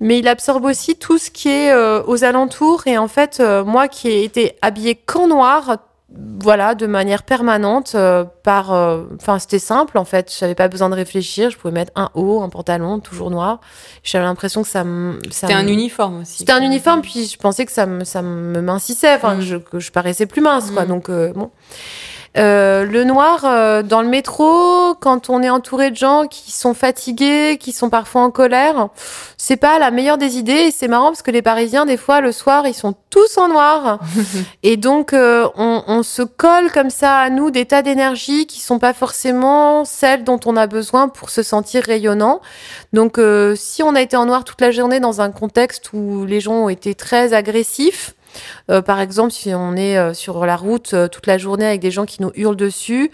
[0.00, 2.86] Mais il absorbe aussi tout ce qui est aux alentours.
[2.86, 5.78] Et en fait, moi qui ai été habillée qu'en noir,
[6.10, 8.72] voilà, de manière permanente, euh, par.
[8.72, 10.34] euh, Enfin, c'était simple en fait.
[10.38, 11.50] J'avais pas besoin de réfléchir.
[11.50, 13.60] Je pouvais mettre un haut, un pantalon, toujours noir.
[14.04, 15.18] J'avais l'impression que ça me.
[15.30, 16.38] C'était un me- uniforme aussi.
[16.38, 19.38] C'était un uniforme, puis je pensais que ça me, ça me mincissait, enfin, Mm.
[19.38, 20.84] que je, que je paraissais plus mince, quoi.
[20.84, 20.88] Mm.
[20.88, 21.50] Donc, euh, bon.
[22.38, 26.72] Euh, le noir, euh, dans le métro, quand on est entouré de gens qui sont
[26.72, 28.88] fatigués, qui sont parfois en colère,
[29.36, 30.52] c'est pas la meilleure des idées.
[30.52, 33.48] Et c'est marrant parce que les Parisiens, des fois, le soir, ils sont tous en
[33.48, 33.98] noir.
[34.62, 38.60] et donc, euh, on, on se colle comme ça à nous des tas d'énergie qui
[38.60, 42.40] sont pas forcément celles dont on a besoin pour se sentir rayonnant.
[42.92, 46.24] Donc, euh, si on a été en noir toute la journée dans un contexte où
[46.24, 48.14] les gens ont été très agressifs,
[48.70, 51.80] euh, par exemple, si on est euh, sur la route euh, toute la journée avec
[51.80, 53.10] des gens qui nous hurlent dessus,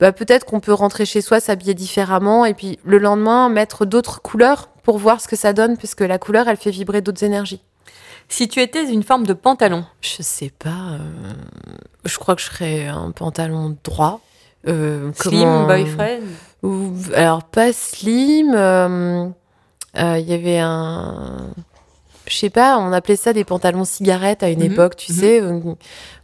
[0.00, 4.20] bah, peut-être qu'on peut rentrer chez soi, s'habiller différemment, et puis le lendemain mettre d'autres
[4.22, 7.24] couleurs pour voir ce que ça donne, parce que la couleur, elle fait vibrer d'autres
[7.24, 7.62] énergies.
[8.28, 10.68] Si tu étais une forme de pantalon, Je sais pas.
[10.92, 10.98] euh,
[12.04, 14.20] je crois que je serais un pantalon droit.
[14.66, 16.20] Euh, slim, comment- boyfriend,
[16.62, 18.52] Ou- alors pas slim.
[18.54, 19.26] euh,
[19.96, 21.48] euh, Il y avait un,
[22.28, 25.18] je sais pas, on appelait ça des pantalons cigarettes à une Mhm, époque, tu mhm.
[25.18, 25.40] sais.
[25.40, 25.60] euh,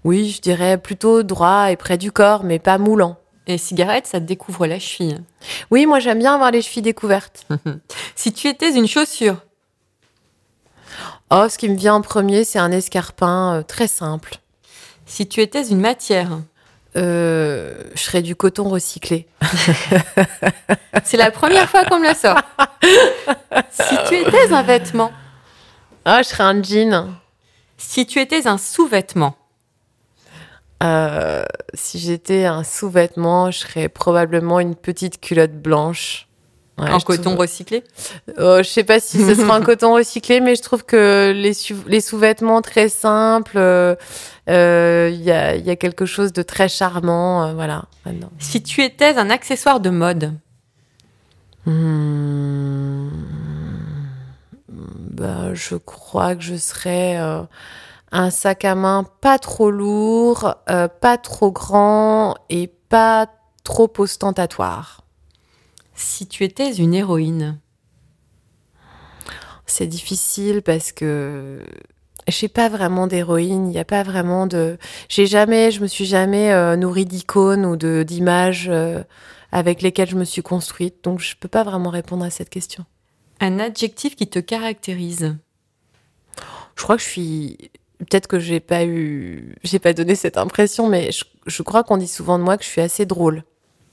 [0.04, 3.16] Oui, je dirais plutôt droit et près du corps, mais pas moulant.
[3.46, 5.20] et cigarette, ça te découvre la cheville.
[5.70, 7.46] Oui, moi j'aime bien avoir les chevilles découvertes.
[8.14, 9.36] Si tu étais une chaussure,
[11.30, 14.36] Oh, ce qui me vient en premier, c'est un escarpin euh, très simple.
[15.06, 16.30] si tu étais une matière,
[16.96, 19.26] Euh, je serais du coton recyclé.
[21.04, 22.38] c'est la première fois qu'on me le sort.
[23.70, 25.10] si tu étais un vêtement,
[26.04, 27.08] Ah, je serais un jean.
[27.76, 29.36] si tu étais un sous-vêtement,
[30.82, 36.28] Euh, si j'étais un sous-vêtement, je serais probablement une petite culotte blanche.
[36.76, 37.84] Ouais, en coton trouve- recyclé,
[38.38, 42.00] Euh, je sais pas si ce sera un coton recyclé, mais je trouve que les,
[42.00, 43.94] sous-vêtements très simples, euh,
[44.50, 47.84] euh, il y, a, il y a quelque chose de très charmant, euh, voilà.
[48.40, 50.32] si tu étais un accessoire de mode,
[51.66, 53.08] Hmm.
[55.14, 57.42] Bah, je crois que je serais euh,
[58.10, 63.28] un sac à main pas trop lourd, euh, pas trop grand et pas
[63.62, 65.02] trop ostentatoire.
[65.94, 67.60] si tu étais une héroïne,
[69.66, 71.60] C'est difficile parce que
[72.28, 74.78] j'ai pas vraiment d'héroïne, il n'y a pas vraiment de.
[75.08, 79.04] J'ai jamais, je me suis jamais euh, nourrie d'icônes ou de d'images euh,
[79.52, 82.84] avec lesquelles je me suis construite, donc je peux pas vraiment répondre à cette question.
[83.40, 85.36] Un adjectif qui te caractérise,
[86.76, 87.70] Je crois que je suis.
[87.98, 91.96] Peut-être que j'ai pas eu, j'ai pas donné cette impression, mais je, je crois qu'on
[91.96, 93.44] dit souvent de moi que je suis assez drôle.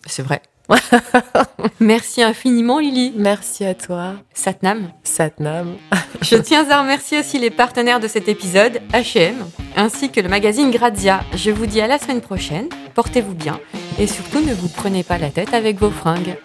[0.07, 0.41] c'est vrai.
[1.79, 3.13] Merci infiniment Lily.
[3.15, 4.91] Merci à toi, Satnam.
[5.03, 5.75] Satnam.
[6.21, 9.35] Je tiens à remercier aussi les partenaires de cet épisode, H&M,
[9.75, 11.21] ainsi que le magazine Grazia.
[11.35, 13.59] Je vous dis à la semaine prochaine, portez-vous bien
[13.99, 16.37] et surtout ne vous prenez pas la tête avec vos fringues.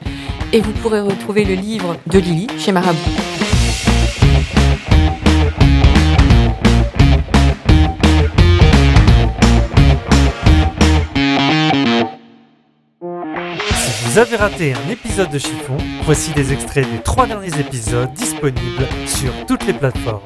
[0.52, 2.98] Et vous pourrez retrouver le livre de Lily chez Marabout.
[13.74, 18.12] Si vous avez raté un épisode de Chiffon, voici des extraits des trois derniers épisodes
[18.14, 20.22] disponibles sur toutes les plateformes.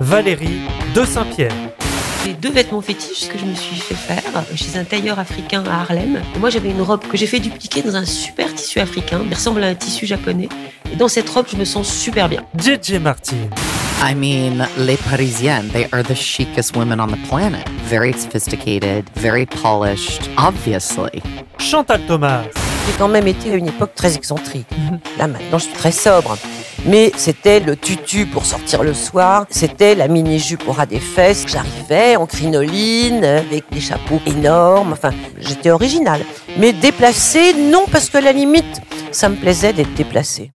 [0.00, 0.60] Valérie
[0.94, 1.52] de Saint-Pierre.
[2.34, 6.20] Deux vêtements fétiches que je me suis fait faire chez un tailleur africain à Harlem.
[6.34, 9.20] Et moi, j'avais une robe que j'ai fait dupliquer dans un super tissu africain.
[9.26, 10.48] Il ressemble à un tissu japonais.
[10.92, 12.44] Et dans cette robe, je me sens super bien.
[12.56, 13.36] JJ Martin.
[14.00, 17.68] I mean, les Parisiennes, they are the chicest women on the planet.
[17.88, 21.22] Very sophisticated, very polished, obviously.
[21.58, 22.67] Chantal Thomas.
[22.88, 24.66] J'ai quand même été à une époque très excentrique.
[25.18, 26.38] Là maintenant je suis très sobre.
[26.86, 31.44] Mais c'était le tutu pour sortir le soir, c'était la mini-jupe au ras des fesses.
[31.46, 36.22] J'arrivais en crinoline, avec des chapeaux énormes, enfin j'étais originale.
[36.56, 38.80] Mais déplacée, non parce que à la limite,
[39.12, 40.50] ça me plaisait d'être déplacée.